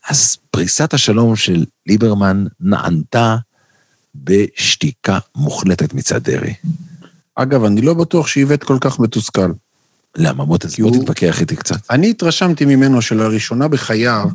אז 0.09 0.37
פריסת 0.51 0.93
השלום 0.93 1.35
של 1.35 1.65
ליברמן 1.87 2.45
נענתה 2.59 3.37
בשתיקה 4.15 5.19
מוחלטת 5.35 5.93
מצד 5.93 6.23
דרעי. 6.23 6.53
אגב, 7.35 7.63
אני 7.63 7.81
לא 7.81 7.93
בטוח 7.93 8.27
שאיווט 8.27 8.63
כל 8.63 8.77
כך 8.81 8.99
מתוסכל. 8.99 9.51
למה? 10.17 10.45
בוא, 10.45 10.57
הוא... 10.81 11.01
תתווכח 11.01 11.41
איתי 11.41 11.55
קצת. 11.55 11.79
אני 11.89 12.09
התרשמתי 12.09 12.65
ממנו 12.65 13.01
שלראשונה 13.01 13.67
בחייו, 13.67 14.27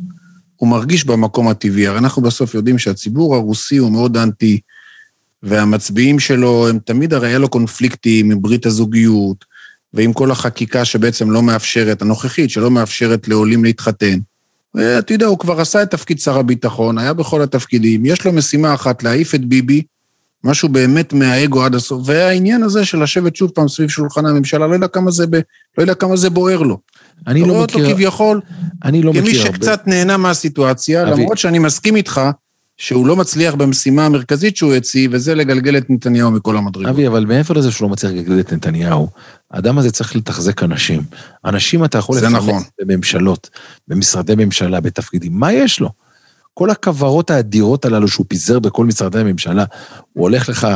הוא 0.55 0.69
מרגיש 0.69 1.05
במקום 1.05 1.47
הטבעי. 1.47 1.87
הרי 1.87 1.97
אנחנו 1.97 2.21
בסוף 2.21 2.53
יודעים 2.53 2.79
שהציבור 2.79 3.35
הרוסי 3.35 3.77
הוא 3.77 3.91
מאוד 3.91 4.17
אנטי, 4.17 4.59
והמצביעים 5.43 6.19
שלו, 6.19 6.67
הם 6.69 6.79
תמיד 6.79 7.13
הרי 7.13 7.27
היה 7.27 7.39
לו 7.39 7.49
קונפליקטים 7.49 8.31
עם 8.31 8.41
ברית 8.41 8.65
הזוגיות, 8.65 9.45
ועם 9.93 10.13
כל 10.13 10.31
החקיקה 10.31 10.85
שבעצם 10.85 11.31
לא 11.31 11.43
מאפשרת, 11.43 12.01
הנוכחית, 12.01 12.49
שלא 12.49 12.71
מאפשרת 12.71 13.27
לעולים 13.27 13.63
להתחתן. 13.63 14.19
אתה 14.99 15.13
יודע, 15.13 15.25
הוא 15.25 15.39
כבר 15.39 15.61
עשה 15.61 15.83
את 15.83 15.91
תפקיד 15.91 16.19
שר 16.19 16.37
הביטחון, 16.37 16.97
היה 16.97 17.13
בכל 17.13 17.41
התפקידים, 17.41 18.05
יש 18.05 18.25
לו 18.25 18.31
משימה 18.33 18.73
אחת, 18.73 19.03
להעיף 19.03 19.35
את 19.35 19.45
ביבי, 19.45 19.83
משהו 20.43 20.69
באמת 20.69 21.13
מהאגו 21.13 21.63
עד 21.63 21.75
הסוף, 21.75 22.01
והעניין 22.05 22.63
הזה 22.63 22.85
של 22.85 23.03
לשבת 23.03 23.35
שוב 23.35 23.51
פעם 23.51 23.67
סביב 23.67 23.89
שולחן 23.89 24.25
הממשלה, 24.25 24.67
לא 24.67 24.73
יודע 24.73 24.87
כמה 24.87 25.11
זה, 25.11 25.27
ב, 25.27 25.35
לא 25.77 25.83
יודע 25.83 25.93
כמה 25.93 26.15
זה 26.15 26.29
בוער 26.29 26.61
לו. 26.61 26.77
אני 27.27 27.41
לא 27.41 27.47
מכיר... 27.47 27.57
אותו 27.57 27.93
כביכול, 27.93 28.41
אני 28.83 29.01
לא 29.01 29.11
מכיר 29.11 29.23
כמי 29.23 29.35
שקצת 29.35 29.67
הרבה... 29.67 29.81
נהנה 29.85 30.17
מהסיטואציה, 30.17 31.03
אבי... 31.03 31.11
למרות 31.11 31.37
שאני 31.37 31.59
מסכים 31.59 31.95
איתך, 31.95 32.21
שהוא 32.77 33.07
לא 33.07 33.15
מצליח 33.15 33.55
במשימה 33.55 34.05
המרכזית 34.05 34.57
שהוא 34.57 34.73
הציב, 34.73 35.11
וזה 35.13 35.35
לגלגל 35.35 35.77
את 35.77 35.89
נתניהו 35.89 36.31
מכל 36.31 36.57
המדרגות. 36.57 36.89
אבי, 36.89 37.07
אבל 37.07 37.25
מעבר 37.25 37.53
לזה 37.53 37.71
שהוא 37.71 37.87
לא 37.87 37.91
מצליח 37.91 38.11
לגלגל 38.13 38.39
את 38.39 38.53
נתניהו, 38.53 39.09
האדם 39.51 39.77
הזה 39.77 39.91
צריך 39.91 40.15
לתחזק 40.15 40.63
אנשים. 40.63 41.01
אנשים 41.45 41.85
אתה 41.85 41.97
יכול 41.97 42.17
לפרנס 42.17 42.33
נכון. 42.33 42.63
בממשלות, 42.81 43.49
במשרדי 43.87 44.35
ממשלה, 44.35 44.79
בתפקידים, 44.79 45.33
מה 45.33 45.53
יש 45.53 45.79
לו? 45.79 45.89
כל 46.57 46.69
הכוורות 46.69 47.31
האדירות 47.31 47.85
הללו 47.85 48.07
שהוא 48.07 48.25
פיזר 48.29 48.59
בכל 48.59 48.85
משרדי 48.85 49.19
הממשלה, 49.19 49.65
הוא 50.13 50.23
הולך 50.23 50.49
לך 50.49 50.67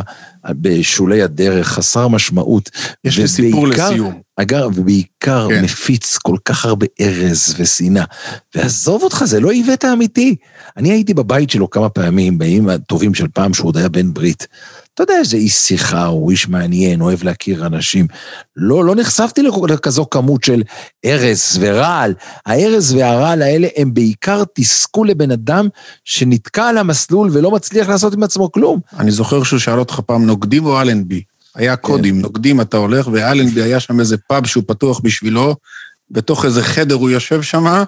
בשולי 0.49 1.21
הדרך, 1.21 1.67
חסר 1.67 2.07
משמעות. 2.07 2.69
יש 3.03 3.17
לי 3.17 3.27
סיפור 3.27 3.67
לסיום. 3.67 4.21
אגב, 4.35 4.71
ובעיקר 4.75 5.47
כן. 5.49 5.63
מפיץ 5.63 6.17
כל 6.17 6.37
כך 6.45 6.65
הרבה 6.65 6.85
ארז 7.01 7.55
ושנאה. 7.57 8.03
ועזוב 8.55 9.03
אותך, 9.03 9.23
זה 9.25 9.39
לא 9.39 9.51
איווט 9.51 9.85
האמיתי. 9.85 10.35
אני 10.77 10.91
הייתי 10.91 11.13
בבית 11.13 11.49
שלו 11.49 11.69
כמה 11.69 11.89
פעמים, 11.89 12.37
בימים 12.37 12.69
הטובים 12.69 13.13
של 13.13 13.27
פעם, 13.27 13.53
שהוא 13.53 13.67
עוד 13.67 13.77
היה 13.77 13.89
בן 13.89 14.13
ברית. 14.13 14.47
אתה 14.93 15.03
יודע 15.03 15.13
איזה 15.19 15.37
איש 15.37 15.53
שיחה, 15.53 16.05
הוא 16.05 16.31
איש 16.31 16.47
מעניין, 16.47 17.01
אוהב 17.01 17.23
להכיר 17.23 17.65
אנשים. 17.65 18.07
לא, 18.55 18.85
לא 18.85 18.95
נחשפתי 18.95 19.41
לכ- 19.41 19.69
לכזו 19.69 20.09
כמות 20.09 20.43
של 20.43 20.63
ארז 21.05 21.57
ורעל. 21.61 22.13
הארז 22.45 22.93
והרעל 22.93 23.41
האלה 23.41 23.67
הם 23.77 23.93
בעיקר 23.93 24.43
תסכול 24.55 25.09
לבן 25.09 25.31
אדם 25.31 25.67
שנתקע 26.05 26.67
על 26.67 26.77
המסלול 26.77 27.29
ולא 27.33 27.51
מצליח 27.51 27.89
לעשות 27.89 28.13
עם 28.13 28.23
עצמו 28.23 28.51
כלום. 28.51 28.79
אני 28.99 29.11
זוכר 29.11 29.43
שהוא 29.43 29.59
שאל 29.59 29.79
אותך 29.79 29.99
פעם, 30.05 30.25
נוקדים 30.25 30.65
או 30.65 30.81
אלנבי? 30.81 31.21
היה 31.55 31.75
קודים, 31.75 32.21
נוקדים 32.21 32.61
אתה 32.61 32.77
הולך, 32.77 33.07
ואלנבי 33.11 33.61
היה 33.61 33.79
שם 33.79 33.99
איזה 33.99 34.17
פאב 34.17 34.45
שהוא 34.47 34.63
פתוח 34.67 34.99
בשבילו, 34.99 35.55
בתוך 36.11 36.45
איזה 36.45 36.63
חדר 36.63 36.95
הוא 36.95 37.09
יושב 37.09 37.41
שם, 37.41 37.83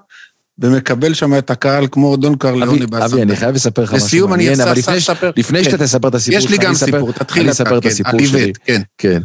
ומקבל 0.60 1.14
שם 1.14 1.38
את 1.38 1.50
הקהל 1.50 1.88
כמו 1.92 2.18
דון 2.18 2.32
אבי, 2.32 2.40
קרליאוני 2.40 2.86
אבי, 3.06 3.22
אני 3.22 3.36
חייב 3.36 3.56
לספר 3.56 3.84
לך 3.84 3.94
משהו 3.94 4.06
לסיום 4.06 4.34
אני 4.34 4.46
מעניין, 4.46 4.62
אבל 4.62 4.78
אעשה 4.78 5.14
לפני, 5.38 5.64
כן. 5.64 5.72
שאתה 5.72 5.84
תספר 5.84 6.08
את 6.08 6.16
הסיפור 6.16 6.40
יש 6.40 6.50
לי 6.50 6.56
שלך, 6.56 6.64
גם 6.64 6.70
אני 6.70 6.76
סיפור, 6.76 7.12
תתחיל 7.12 7.42
אני 7.42 7.52
אתה, 7.52 7.64
אספר 7.64 7.78
את 7.78 7.84
כן, 7.84 7.90
הסיפור 7.90 8.20
על 8.20 8.26
שלי. 8.26 8.42
איווט, 8.42 8.58
כן. 8.66 8.82
כן. 8.98 9.22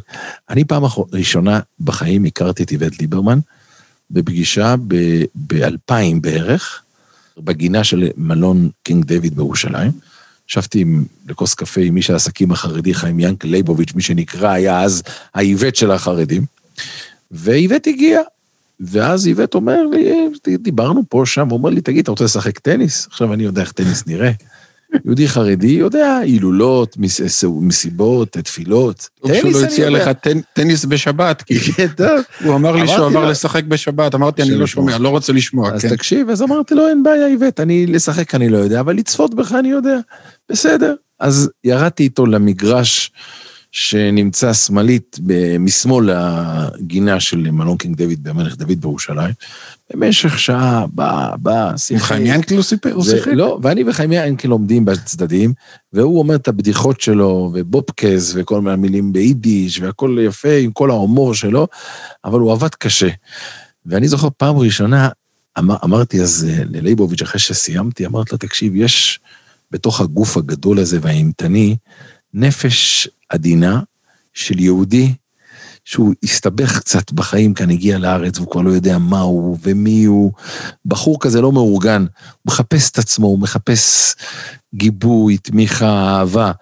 אני 0.50 0.64
פעם 0.64 0.82
ראשונה 1.12 1.60
בחיים 1.80 2.24
הכרתי 2.24 2.62
את 2.62 2.72
איווט 2.72 3.00
ליברמן 3.00 3.38
בפגישה 4.10 4.74
ב-2000 4.86 6.20
בערך, 6.20 6.82
בגינה 7.38 7.84
של 7.84 8.08
מלון 8.16 8.68
קינג 8.82 9.04
דיוויד 9.04 9.36
בירושלים. 9.36 9.92
ישבתי 10.48 10.84
לכוס 11.28 11.54
קפה 11.54 11.80
עם 11.80 11.96
איש 11.96 12.10
העסקים 12.10 12.52
החרדי, 12.52 12.94
חיים 12.94 13.20
ינקל 13.20 13.48
ליבוביץ', 13.48 13.94
מי 13.94 14.02
שנקרא 14.02 14.48
היה 14.48 14.82
אז 14.82 15.02
האיווט 15.34 15.74
של 15.74 15.90
החרדים. 15.90 16.44
ואיווט 17.30 17.86
הגיע, 17.86 18.20
ואז 18.80 19.26
איווט 19.26 19.54
אומר 19.54 19.82
לי, 19.86 20.28
דיברנו 20.58 21.02
פה, 21.08 21.22
שם, 21.26 21.48
הוא 21.48 21.58
אומר 21.58 21.70
לי, 21.70 21.80
תגיד, 21.80 22.02
אתה 22.02 22.10
רוצה 22.10 22.24
לשחק 22.24 22.58
טניס? 22.58 23.06
עכשיו 23.10 23.32
אני 23.34 23.44
יודע 23.44 23.60
איך 23.62 23.72
טניס 23.72 24.06
נראה. 24.06 24.30
יהודי 25.04 25.28
חרדי 25.28 25.66
יודע 25.66 26.16
הילולות, 26.16 26.96
מס- 26.98 27.44
מסיבות, 27.60 28.28
תפילות. 28.32 29.08
טוב 29.20 29.34
שהוא 29.34 29.52
לא 29.52 29.60
הציע. 29.64 29.90
לך 29.90 30.08
טנ- 30.08 30.40
טניס 30.52 30.84
בשבת, 30.84 31.42
כי 31.42 31.58
כן, 31.60 31.86
טוב. 31.96 32.08
הוא 32.44 32.54
אמר 32.54 32.76
לי 32.76 32.86
שהוא 32.88 33.06
עבר 33.06 33.24
לו- 33.24 33.30
לשחק 33.30 33.64
בשבת, 33.64 34.14
אמרתי, 34.14 34.42
אני 34.42 34.54
לא. 34.54 34.66
שומע, 34.66 34.98
לא 34.98 35.08
רוצה 35.08 35.32
לשמוע, 35.32 35.72
אז 35.72 35.82
כן. 35.82 35.88
תקשיב, 35.88 36.30
אז 36.30 36.42
אמרתי 36.42 36.74
לו, 36.74 36.88
אין 36.88 37.02
בעיה, 37.02 37.26
איווט, 37.26 37.60
אני 37.60 37.86
לשחק 37.86 38.34
אני 38.34 38.48
לא 38.48 38.56
יודע, 38.56 38.80
אבל 38.80 38.96
לצפות 38.96 39.34
בך 39.34 39.52
אני 39.58 39.68
יודע. 39.68 39.96
בסדר. 40.50 40.94
אז 41.20 41.50
ירדתי 41.64 42.02
איתו 42.02 42.26
למגרש 42.26 43.12
שנמצא 43.72 44.52
שמאלית, 44.52 45.18
משמאל 45.59 46.11
לגינה 46.11 47.20
של 47.20 47.50
מלון 47.50 47.76
קינג 47.76 47.96
דיוויד 47.96 48.22
במלך 48.22 48.57
דוד 48.57 48.81
בירושלים. 48.81 49.33
במשך 49.92 50.38
שעה, 50.38 50.87
בא, 50.87 51.35
בא, 51.37 51.76
שיחק. 51.76 52.07
חיים 52.07 52.26
ינקל 52.26 52.54
הוא 52.54 52.62
סיפר, 52.62 52.92
הוא 52.92 53.04
שיחק. 53.04 53.33
לא, 53.33 53.59
ואני 53.62 53.85
וחיים 53.87 54.12
ינקל 54.12 54.50
עומדים 54.50 54.85
בצדדים, 54.85 55.52
והוא 55.92 56.18
אומר 56.18 56.35
את 56.35 56.48
הבדיחות 56.48 57.00
שלו, 57.00 57.50
ובובקז, 57.54 58.37
וכל 58.37 58.61
מיני 58.61 58.76
מילים 58.76 59.12
ביידיש, 59.12 59.81
והכל 59.81 60.18
יפה 60.22 60.57
עם 60.57 60.72
כל 60.72 60.90
ההומור 60.90 61.35
שלו, 61.35 61.66
אבל 62.24 62.40
הוא 62.40 62.52
עבד 62.52 62.74
קשה. 62.74 63.09
ואני 63.87 64.09
זוכר 64.09 64.28
פעם 64.37 64.57
ראשונה, 64.57 65.09
אמר, 65.59 65.76
אמרתי 65.85 66.22
אז 66.22 66.46
אה, 66.50 66.64
לליבוביץ', 66.70 67.22
אחרי 67.22 67.40
שסיימתי, 67.40 68.07
אמרתי 68.07 68.28
לו, 68.33 68.38
תקשיב, 68.38 68.76
יש 68.76 69.20
בתוך 69.70 70.00
הגוף 70.00 70.37
הגדול 70.37 70.78
הזה 70.78 70.98
והאימתני, 71.02 71.76
נפש 72.34 73.08
עדינה 73.28 73.80
של 74.34 74.60
יהודי 74.60 75.14
שהוא 75.84 76.14
הסתבך 76.22 76.78
קצת 76.78 77.12
בחיים 77.12 77.54
כאן, 77.54 77.70
הגיע 77.70 77.98
לארץ, 77.98 78.38
והוא 78.38 78.50
כבר 78.50 78.60
לא 78.60 78.70
יודע 78.70 78.98
מה 78.98 79.20
הוא 79.20 79.58
ומי 79.62 80.04
הוא. 80.04 80.32
בחור 80.86 81.20
כזה 81.20 81.40
לא 81.40 81.52
מאורגן, 81.52 82.00
הוא 82.00 82.52
מחפש 82.52 82.90
את 82.90 82.98
עצמו, 82.98 83.26
הוא 83.26 83.38
מחפש 83.38 84.14
גיבוי, 84.74 85.38
תמיכה, 85.38 86.18
אהבה. 86.18 86.52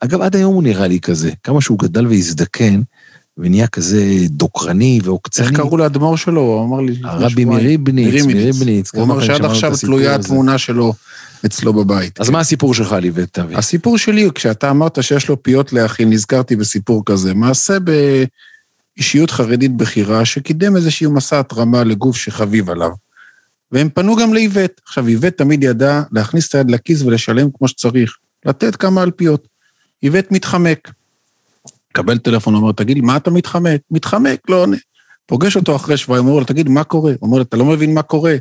אגב, 0.00 0.20
עד 0.20 0.36
היום 0.36 0.54
הוא 0.54 0.62
נראה 0.62 0.86
לי 0.86 1.00
כזה. 1.00 1.30
כמה 1.42 1.60
שהוא 1.60 1.78
גדל 1.78 2.06
והזדקן, 2.06 2.82
ונהיה 3.38 3.66
כזה 3.66 4.04
דוקרני 4.26 5.00
ועוקצני. 5.04 5.46
איך 5.46 5.56
קראו 5.56 5.76
לאדמו"ר 5.76 6.16
שלו? 6.16 6.40
הוא 6.40 6.64
אמר 6.64 6.80
לי... 6.80 6.96
הרבי. 7.04 7.44
מריבניץ, 7.44 8.24
מריבניץ. 8.24 8.94
הוא 8.94 9.02
אמר 9.02 9.24
שעד 9.24 9.44
עכשיו 9.44 9.76
תלויה 9.80 10.14
התמונה 10.14 10.58
שלו 10.58 10.94
אצלו 11.46 11.72
בבית. 11.72 12.20
אז 12.20 12.30
מה 12.30 12.40
הסיפור 12.40 12.74
שלך, 12.74 12.92
ליבט 12.92 13.38
תביא? 13.38 13.56
הסיפור 13.58 13.98
שלי, 13.98 14.28
כשאתה 14.34 14.70
אמרת 14.70 15.02
שיש 15.02 15.28
לו 15.28 15.42
פיות 15.42 15.72
להכין, 15.72 16.10
נזכרתי 16.10 16.56
בסיפור 16.56 17.02
כזה. 17.06 17.34
מעשה 17.34 17.76
באישיות 18.96 19.30
חרדית 19.30 19.76
בכירה, 19.76 20.24
שקידם 20.24 20.76
איזשהו 20.76 21.12
מסע 21.12 21.40
התרמה 21.40 21.84
לגוף 21.84 22.16
שחביב 22.16 22.70
עליו. 22.70 22.90
והם 23.72 23.88
פנו 23.88 24.16
גם 24.16 24.34
לאיווט. 24.34 24.80
עכשיו, 24.86 25.06
איווט 25.06 25.36
תמיד 25.36 25.62
ידע 25.62 26.02
להכניס 26.12 26.48
את 26.48 26.54
היד 26.54 26.70
לכיס 26.70 27.02
ולשלם 27.02 27.48
כמו 27.58 27.68
שצריך, 27.68 28.16
לתת 28.46 28.76
כמה 28.76 29.02
אלפיות. 29.02 29.48
איווט 30.02 30.26
מתחמק. 30.30 30.90
מקבל 31.90 32.18
טלפון, 32.18 32.54
אומר, 32.54 32.72
תגיד, 32.72 32.98
מה 32.98 33.16
אתה 33.16 33.30
מתחמק? 33.30 33.80
מתחמק, 33.90 34.40
לא 34.48 34.62
עונה. 34.62 34.76
פוגש 35.26 35.56
אותו 35.56 35.76
אחרי 35.76 35.96
שבועיים, 35.96 36.26
אומר 36.26 36.38
לו, 36.38 36.44
תגיד, 36.44 36.68
מה 36.68 36.84
קורה? 36.84 37.10
הוא 37.10 37.18
אומר 37.22 37.38
לו, 37.38 37.42
אתה 37.42 37.56
לא 37.56 37.64
מבין 37.64 37.94
מה 37.94 38.02
קורה. 38.02 38.36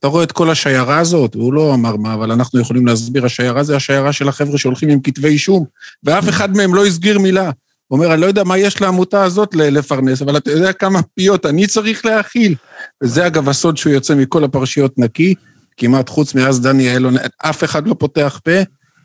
אתה 0.00 0.08
רואה 0.08 0.24
את 0.24 0.32
כל 0.32 0.50
השיירה 0.50 0.98
הזאת? 0.98 1.36
והוא 1.36 1.52
לא 1.52 1.74
אמר 1.74 1.96
מה, 1.96 2.14
אבל 2.14 2.32
אנחנו 2.32 2.60
יכולים 2.60 2.86
להסביר, 2.86 3.26
השיירה 3.26 3.62
זה 3.62 3.76
השיירה 3.76 4.12
של 4.12 4.28
החבר'ה 4.28 4.58
שהולכים 4.58 4.88
עם 4.88 5.00
כתבי 5.00 5.28
אישום, 5.28 5.64
ואף 6.04 6.28
אחד 6.28 6.56
מהם 6.56 6.74
לא 6.74 6.86
הסגיר 6.86 7.18
מילה. 7.18 7.50
הוא 7.88 7.98
אומר, 7.98 8.12
אני 8.12 8.20
לא 8.20 8.26
יודע 8.26 8.44
מה 8.44 8.58
יש 8.58 8.80
לעמותה 8.80 9.24
הזאת 9.24 9.54
לפרנס, 9.54 10.22
אבל 10.22 10.36
אתה 10.36 10.50
יודע 10.50 10.72
כמה 10.72 11.00
פיות 11.14 11.46
אני 11.46 11.66
צריך 11.66 12.04
להאכיל. 12.04 12.54
וזה 13.02 13.26
אגב 13.26 13.48
הסוד 13.48 13.76
שהוא 13.76 13.92
יוצא 13.92 14.14
מכל 14.14 14.44
הפרשיות 14.44 14.98
נקי, 14.98 15.34
כמעט 15.76 16.08
חוץ 16.08 16.34
מאז 16.34 16.60
דני 16.60 16.94
אילון, 16.94 17.14
אף 17.38 17.64
אחד 17.64 17.88
לא 17.88 17.94
פותח 17.98 18.40
פה, 18.44 18.60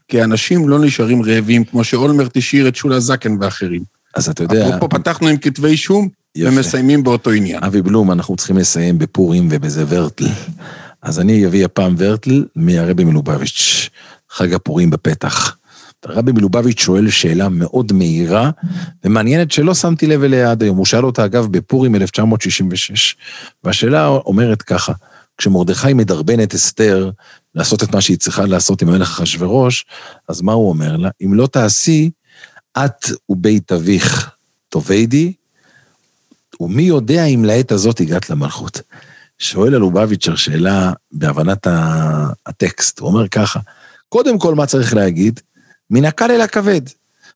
כי 0.07 0.23
אנשים 0.23 0.69
לא 0.69 0.79
נשארים 0.79 1.23
רעבים, 1.23 1.63
כמו 1.63 1.83
שאולמרט 1.83 2.37
השאיר 2.37 2.67
את 2.67 2.75
שולה 2.75 2.99
זקן 2.99 3.37
ואחרים. 3.41 3.83
אז 4.15 4.29
אתה 4.29 4.43
יודע, 4.43 4.67
אפרופו 4.67 4.89
פתחנו 4.89 5.27
עם 5.27 5.37
כתבי 5.37 5.67
אישום, 5.67 6.09
יפה. 6.35 6.49
ומסיימים 6.49 7.03
באותו 7.03 7.31
עניין. 7.31 7.63
אבי 7.63 7.81
בלום, 7.81 8.11
אנחנו 8.11 8.35
צריכים 8.35 8.57
לסיים 8.57 8.97
בפורים 8.97 9.47
ובזה 9.51 9.85
ורטל. 9.89 10.25
אז 11.05 11.19
אני 11.19 11.45
אביא 11.45 11.65
הפעם 11.65 11.95
ורטל 11.97 12.45
מהרבי 12.55 13.03
מלובביץ', 13.03 13.89
חג 14.29 14.53
הפורים 14.53 14.89
בפתח. 14.89 15.57
הרבי 16.05 16.31
מלובביץ' 16.31 16.79
שואל 16.79 17.09
שאלה 17.09 17.49
מאוד 17.49 17.93
מהירה 17.93 18.51
ומעניינת 19.03 19.51
שלא 19.51 19.75
שמתי 19.75 20.07
לב 20.07 20.23
אליה 20.23 20.51
עד 20.51 20.63
היום. 20.63 20.77
הוא 20.77 20.85
שאל 20.85 21.05
אותה, 21.05 21.25
אגב, 21.25 21.47
בפורים 21.51 21.95
1966, 21.95 23.15
והשאלה 23.63 24.07
אומרת 24.07 24.61
ככה, 24.61 24.93
כשמרדכי 25.37 25.93
מדרבן 25.93 26.43
את 26.43 26.53
אסתר 26.53 27.09
לעשות 27.55 27.83
את 27.83 27.95
מה 27.95 28.01
שהיא 28.01 28.17
צריכה 28.17 28.45
לעשות 28.45 28.81
עם 28.81 28.89
המלך 28.89 29.19
אחשורוש, 29.19 29.85
אז 30.29 30.41
מה 30.41 30.53
הוא 30.53 30.69
אומר 30.69 30.97
לה? 30.97 31.09
אם 31.25 31.33
לא 31.33 31.47
תעשי, 31.47 32.11
את 32.77 33.05
ובית 33.29 33.71
אביך 33.71 34.29
תאבדי, 34.69 35.33
ומי 36.59 36.83
יודע 36.83 37.25
אם 37.25 37.45
לעת 37.45 37.71
הזאת 37.71 37.99
הגעת 37.99 38.29
למלכות. 38.29 38.81
שואל 39.39 39.75
הלובביצ'ר 39.75 40.35
שאלה 40.35 40.91
בהבנת 41.11 41.67
הטקסט, 42.45 42.99
הוא 42.99 43.07
אומר 43.07 43.27
ככה, 43.27 43.59
קודם 44.09 44.39
כל 44.39 44.55
מה 44.55 44.65
צריך 44.65 44.93
להגיד? 44.93 45.39
מן 45.89 46.05
הקל 46.05 46.31
אל 46.31 46.41
הכבד. 46.41 46.81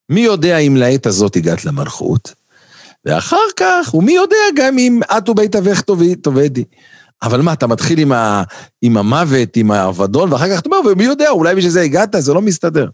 מי 0.09 0.21
יודע 0.21 0.57
אם 0.57 0.75
לעת 0.77 1.05
הזאת 1.05 1.35
הגעת 1.35 1.65
למלכות? 1.65 2.33
ואחר 3.05 3.37
כך, 3.55 3.93
ומי 3.93 4.11
יודע 4.11 4.37
גם 4.55 4.77
אם 4.77 4.99
את 5.17 5.29
ובית 5.29 5.55
תאבי- 5.55 6.15
תאבדי. 6.15 6.63
אבל 7.23 7.41
מה, 7.41 7.53
אתה 7.53 7.67
מתחיל 7.67 7.99
עם, 7.99 8.11
ה, 8.11 8.43
עם 8.81 8.97
המוות, 8.97 9.55
עם 9.55 9.71
האבדון, 9.71 10.33
ואחר 10.33 10.49
כך 10.49 10.59
אתה 10.59 10.69
אומר, 10.69 10.91
ומי 10.91 11.03
יודע, 11.03 11.29
אולי 11.29 11.55
בשביל 11.55 11.71
זה 11.71 11.81
הגעת, 11.81 12.15
זה 12.19 12.33
לא 12.33 12.41
מסתדר. 12.41 12.89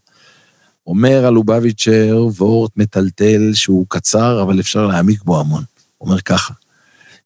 אומר 0.88 1.26
הלובביצ'ר 1.26 2.28
וורט 2.38 2.72
מטלטל 2.76 3.52
שהוא 3.54 3.86
קצר, 3.90 4.42
אבל 4.42 4.60
אפשר 4.60 4.88
להעמיק 4.88 5.24
בו 5.24 5.40
המון. 5.40 5.64
אומר 6.02 6.22
ככה, 6.22 6.54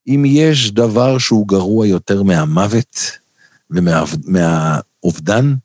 אם 0.10 0.24
יש 0.28 0.72
דבר 0.72 1.17
שהוא 1.17 1.48
גרוע 1.48 1.88
יותר 1.88 2.24
מהמוות 2.24 3.12
ומהאובדן, 3.72 5.56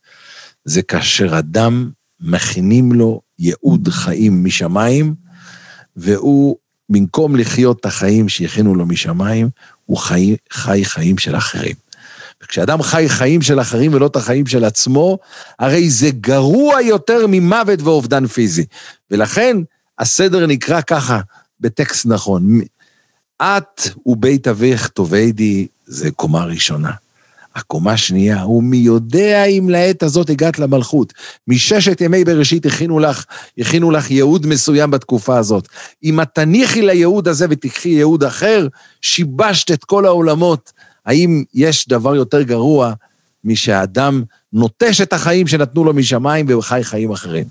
זה 0.64 0.82
כאשר 0.82 1.38
אדם 1.38 1.90
מכינים 2.20 2.92
לו 2.92 3.20
ייעוד 3.38 3.88
חיים 3.88 4.44
משמיים, 4.44 5.14
והוא, 5.96 6.56
במקום 6.88 7.36
לחיות 7.36 7.80
את 7.80 7.86
החיים 7.86 8.28
שהכינו 8.28 8.74
לו 8.74 8.86
משמיים, 8.86 9.48
הוא 9.86 9.98
חי, 9.98 10.36
חי 10.52 10.84
חיים 10.84 11.18
של 11.18 11.36
אחרים. 11.36 11.74
וכשאדם 12.42 12.82
חי 12.82 13.08
חיים 13.08 13.42
של 13.42 13.60
אחרים 13.60 13.94
ולא 13.94 14.06
את 14.06 14.16
החיים 14.16 14.46
של 14.46 14.64
עצמו, 14.64 15.18
הרי 15.58 15.90
זה 15.90 16.10
גרוע 16.10 16.82
יותר 16.82 17.26
ממוות 17.28 17.82
ואובדן 17.82 18.26
פיזי. 18.26 18.64
ולכן 19.10 19.56
הסדר 19.98 20.46
נקרא 20.46 20.80
ככה, 20.80 21.20
בטקסט 21.60 22.06
נכון. 22.06 22.60
את 23.44 23.80
ובית 24.06 24.48
אביך 24.48 24.88
תאבדי 24.88 25.66
זה 25.86 26.10
קומה 26.10 26.44
ראשונה. 26.44 26.90
הקומה 27.54 27.92
השנייה, 27.92 28.42
הוא 28.42 28.62
מי 28.62 28.76
יודע 28.76 29.44
אם 29.44 29.70
לעת 29.70 30.02
הזאת 30.02 30.30
הגעת 30.30 30.58
למלכות. 30.58 31.12
מששת 31.48 32.00
ימי 32.00 32.24
בראשית 32.24 32.66
הכינו 32.66 32.98
לך, 32.98 33.24
הכינו 33.58 33.90
לך 33.90 34.10
ייעוד 34.10 34.46
מסוים 34.46 34.90
בתקופה 34.90 35.38
הזאת. 35.38 35.68
אם 36.04 36.20
את 36.20 36.28
תניחי 36.34 36.82
לייעוד 36.82 37.28
הזה 37.28 37.46
ותיקחי 37.50 37.88
ייעוד 37.88 38.24
אחר, 38.24 38.68
שיבשת 39.00 39.70
את 39.70 39.84
כל 39.84 40.06
העולמות. 40.06 40.72
האם 41.06 41.44
יש 41.54 41.88
דבר 41.88 42.14
יותר 42.14 42.42
גרוע 42.42 42.92
משהאדם 43.44 44.22
נוטש 44.52 45.00
את 45.00 45.12
החיים 45.12 45.46
שנתנו 45.46 45.84
לו 45.84 45.94
משמיים 45.94 46.46
וחי 46.58 46.80
חיים 46.82 47.12
אחרים? 47.12 47.44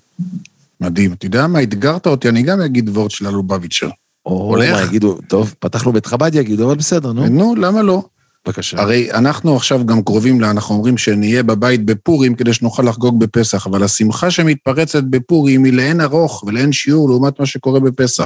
מדהים. 0.81 1.13
אתה 1.13 1.25
יודע 1.25 1.47
מה, 1.47 1.63
אתגרת 1.63 2.07
אותי, 2.07 2.29
אני 2.29 2.41
גם 2.41 2.61
אגיד 2.61 2.89
וורט 2.89 3.11
של 3.11 3.25
הלובביצ'ר. 3.25 3.89
או 4.25 4.31
הולך? 4.31 4.79
מה 4.79 4.81
יגידו, 4.81 5.17
טוב, 5.27 5.55
פתחנו 5.59 5.93
בית 5.93 6.05
חב"ד 6.05 6.35
יגידו, 6.35 6.65
אבל 6.65 6.75
בסדר, 6.75 7.11
נו, 7.11 7.27
נו, 7.27 7.55
למה 7.55 7.81
לא? 7.81 8.03
בבקשה. 8.45 8.81
הרי 8.81 9.11
אנחנו 9.11 9.55
עכשיו 9.55 9.85
גם 9.85 10.03
קרובים 10.03 10.41
לה, 10.41 10.51
אנחנו 10.51 10.75
אומרים 10.75 10.97
שנהיה 10.97 11.43
בבית 11.43 11.85
בפורים 11.85 12.35
כדי 12.35 12.53
שנוכל 12.53 12.83
לחגוג 12.83 13.19
בפסח, 13.19 13.67
אבל 13.67 13.83
השמחה 13.83 14.31
שמתפרצת 14.31 15.03
בפורים 15.03 15.63
היא 15.63 15.73
לאין 15.73 16.01
ארוך 16.01 16.43
ולאין 16.47 16.71
שיעור 16.71 17.09
לעומת 17.09 17.39
מה 17.39 17.45
שקורה 17.45 17.79
בפסח. 17.79 18.25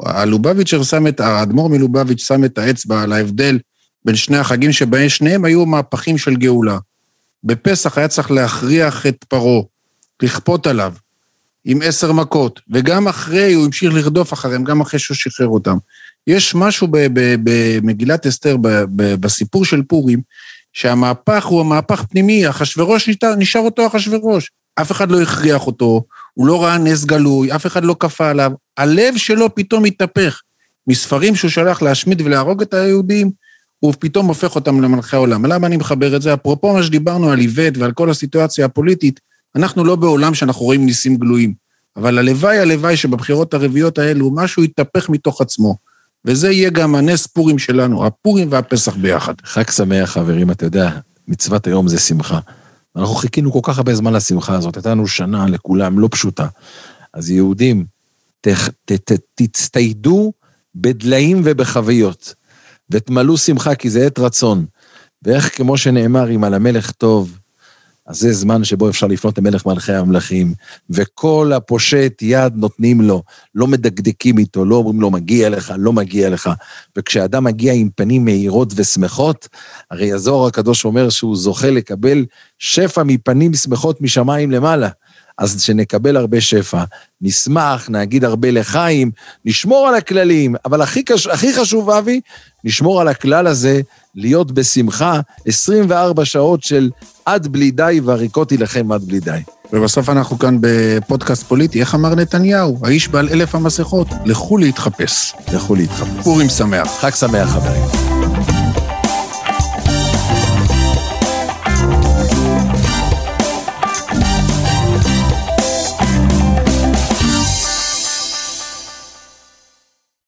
הלובביצ'ר 0.00 0.82
שם 0.82 1.06
את, 1.06 1.20
האדמו"ר 1.20 1.68
מלובביץ' 1.68 2.24
שם 2.24 2.44
את 2.44 2.58
האצבע 2.58 3.02
על 3.02 3.12
ההבדל 3.12 3.58
בין 4.04 4.16
שני 4.16 4.36
החגים 4.36 4.72
שבהם 4.72 5.08
שניהם 5.08 5.44
היו 5.44 5.66
מהפכים 5.66 6.18
של 6.18 6.36
גאולה. 6.36 6.78
בפסח 7.44 7.98
היה 7.98 8.08
צריך 8.08 8.30
להכריח 8.30 9.06
את 9.06 9.24
פרעה, 9.28 9.62
לכפות 10.22 10.66
עליו, 10.66 10.94
עם 11.68 11.82
עשר 11.82 12.12
מכות, 12.12 12.60
וגם 12.70 13.08
אחרי 13.08 13.52
הוא 13.52 13.64
המשיך 13.64 13.94
לרדוף 13.94 14.32
אחריהם, 14.32 14.64
גם 14.64 14.80
אחרי 14.80 15.00
שהוא 15.00 15.14
שחרר 15.14 15.48
אותם. 15.48 15.76
יש 16.26 16.54
משהו 16.54 16.88
במגילת 17.44 18.26
אסתר, 18.26 18.56
בסיפור 18.96 19.64
של 19.64 19.82
פורים, 19.82 20.20
שהמהפך 20.72 21.44
הוא 21.44 21.60
המהפך 21.60 22.04
פנימי, 22.10 22.48
אחשוורוש 22.48 23.08
נשאר, 23.08 23.34
נשאר 23.34 23.60
אותו 23.60 23.86
אחשוורוש. 23.86 24.50
אף 24.80 24.92
אחד 24.92 25.10
לא 25.10 25.22
הכריח 25.22 25.66
אותו, 25.66 26.04
הוא 26.34 26.46
לא 26.46 26.64
ראה 26.64 26.78
נס 26.78 27.04
גלוי, 27.04 27.54
אף 27.54 27.66
אחד 27.66 27.84
לא 27.84 27.96
כפה 28.00 28.30
עליו. 28.30 28.52
הלב 28.76 29.16
שלו 29.16 29.54
פתאום 29.54 29.84
התהפך. 29.84 30.40
מספרים 30.86 31.36
שהוא 31.36 31.50
שלח 31.50 31.82
להשמיד 31.82 32.20
ולהרוג 32.20 32.62
את 32.62 32.74
היהודים, 32.74 33.30
הוא 33.78 33.94
פתאום 33.98 34.26
הופך 34.26 34.54
אותם 34.54 34.82
למלכי 34.82 35.16
העולם. 35.16 35.46
למה 35.46 35.66
אני 35.66 35.76
מחבר 35.76 36.16
את 36.16 36.22
זה? 36.22 36.34
אפרופו 36.34 36.74
מה 36.74 36.82
שדיברנו 36.82 37.30
על 37.30 37.40
איווט 37.40 37.76
ועל 37.76 37.92
כל 37.92 38.10
הסיטואציה 38.10 38.64
הפוליטית, 38.64 39.20
אנחנו 39.54 39.84
לא 39.84 39.96
בעולם 39.96 40.34
שאנחנו 40.34 40.64
רואים 40.64 40.86
ניסים 40.86 41.16
גלויים. 41.16 41.54
אבל 41.96 42.18
הלוואי, 42.18 42.58
הלוואי 42.58 42.96
שבבחירות 42.96 43.54
הרביעיות 43.54 43.98
האלו 43.98 44.30
משהו 44.34 44.64
יתהפך 44.64 45.08
מתוך 45.08 45.40
עצמו. 45.40 45.76
וזה 46.24 46.50
יהיה 46.50 46.70
גם 46.70 46.94
הנס 46.94 47.26
פורים 47.26 47.58
שלנו, 47.58 48.06
הפורים 48.06 48.48
והפסח 48.50 48.96
ביחד. 48.96 49.34
חג 49.44 49.70
שמח, 49.70 50.10
חברים, 50.10 50.50
אתה 50.50 50.66
יודע, 50.66 50.90
מצוות 51.28 51.66
היום 51.66 51.88
זה 51.88 51.98
שמחה. 51.98 52.38
אנחנו 52.96 53.14
חיכינו 53.14 53.52
כל 53.52 53.60
כך 53.62 53.78
הרבה 53.78 53.94
זמן 53.94 54.12
לשמחה 54.12 54.54
הזאת, 54.54 54.76
הייתה 54.76 54.90
לנו 54.90 55.06
שנה 55.06 55.46
לכולם 55.46 55.98
לא 55.98 56.08
פשוטה. 56.10 56.46
אז 57.14 57.30
יהודים, 57.30 57.84
ת, 58.40 58.48
ת, 58.84 58.92
ת, 58.92 59.12
תצטיידו 59.34 60.32
בדליים 60.74 61.42
ובחביות, 61.44 62.34
ותמלאו 62.90 63.38
שמחה 63.38 63.74
כי 63.74 63.90
זה 63.90 64.06
עת 64.06 64.18
רצון. 64.18 64.66
ואיך 65.22 65.56
כמו 65.56 65.76
שנאמר, 65.76 66.30
אם 66.30 66.44
על 66.44 66.54
המלך 66.54 66.90
טוב, 66.90 67.38
אז 68.06 68.18
זה 68.18 68.32
זמן 68.32 68.64
שבו 68.64 68.88
אפשר 68.88 69.06
לפנות 69.06 69.38
למלך 69.38 69.66
מלכי 69.66 69.92
המלכים, 69.92 70.54
וכל 70.90 71.52
הפושט 71.56 72.18
יד 72.22 72.52
נותנים 72.56 73.00
לו, 73.00 73.22
לא 73.54 73.66
מדקדקים 73.66 74.38
איתו, 74.38 74.64
לא 74.64 74.76
אומרים 74.76 75.00
לו 75.00 75.10
מגיע 75.10 75.48
לך, 75.48 75.74
לא 75.78 75.92
מגיע 75.92 76.30
לך. 76.30 76.50
וכשאדם 76.96 77.44
מגיע 77.44 77.72
עם 77.72 77.88
פנים 77.96 78.24
מאירות 78.24 78.72
ושמחות, 78.76 79.48
הרי 79.90 80.12
הזוהר 80.12 80.46
הקדוש 80.46 80.84
אומר 80.84 81.08
שהוא 81.10 81.36
זוכה 81.36 81.70
לקבל 81.70 82.24
שפע 82.58 83.02
מפנים 83.02 83.54
שמחות 83.54 84.00
משמיים 84.00 84.50
למעלה. 84.50 84.88
אז 85.38 85.62
שנקבל 85.62 86.16
הרבה 86.16 86.40
שפע, 86.40 86.84
נשמח, 87.20 87.88
נגיד 87.90 88.24
הרבה 88.24 88.50
לחיים, 88.50 89.10
נשמור 89.44 89.88
על 89.88 89.94
הכללים, 89.94 90.54
אבל 90.64 90.82
הכי, 90.82 91.02
קש... 91.02 91.26
הכי 91.26 91.54
חשוב, 91.54 91.90
אבי, 91.90 92.20
נשמור 92.64 93.00
על 93.00 93.08
הכלל 93.08 93.46
הזה, 93.46 93.80
להיות 94.14 94.52
בשמחה 94.52 95.20
24 95.46 96.24
שעות 96.24 96.62
של 96.62 96.90
עד 97.24 97.46
בלי 97.46 97.70
די 97.70 98.00
והריקותי 98.04 98.56
לכם 98.56 98.92
עד 98.92 99.04
בלי 99.04 99.20
די. 99.20 99.40
ובסוף 99.72 100.08
אנחנו 100.08 100.38
כאן 100.38 100.58
בפודקאסט 100.60 101.42
פוליטי, 101.42 101.80
איך 101.80 101.94
אמר 101.94 102.14
נתניהו? 102.14 102.78
האיש 102.82 103.08
בעל 103.08 103.28
אלף 103.28 103.54
המסכות, 103.54 104.08
לכו 104.24 104.58
להתחפש. 104.58 105.34
לכו 105.54 105.74
להתחפש. 105.74 106.24
פורים 106.24 106.48
שמח. 106.48 106.88
חג 107.00 107.14
שמח, 107.14 107.48
חברים. 107.48 108.15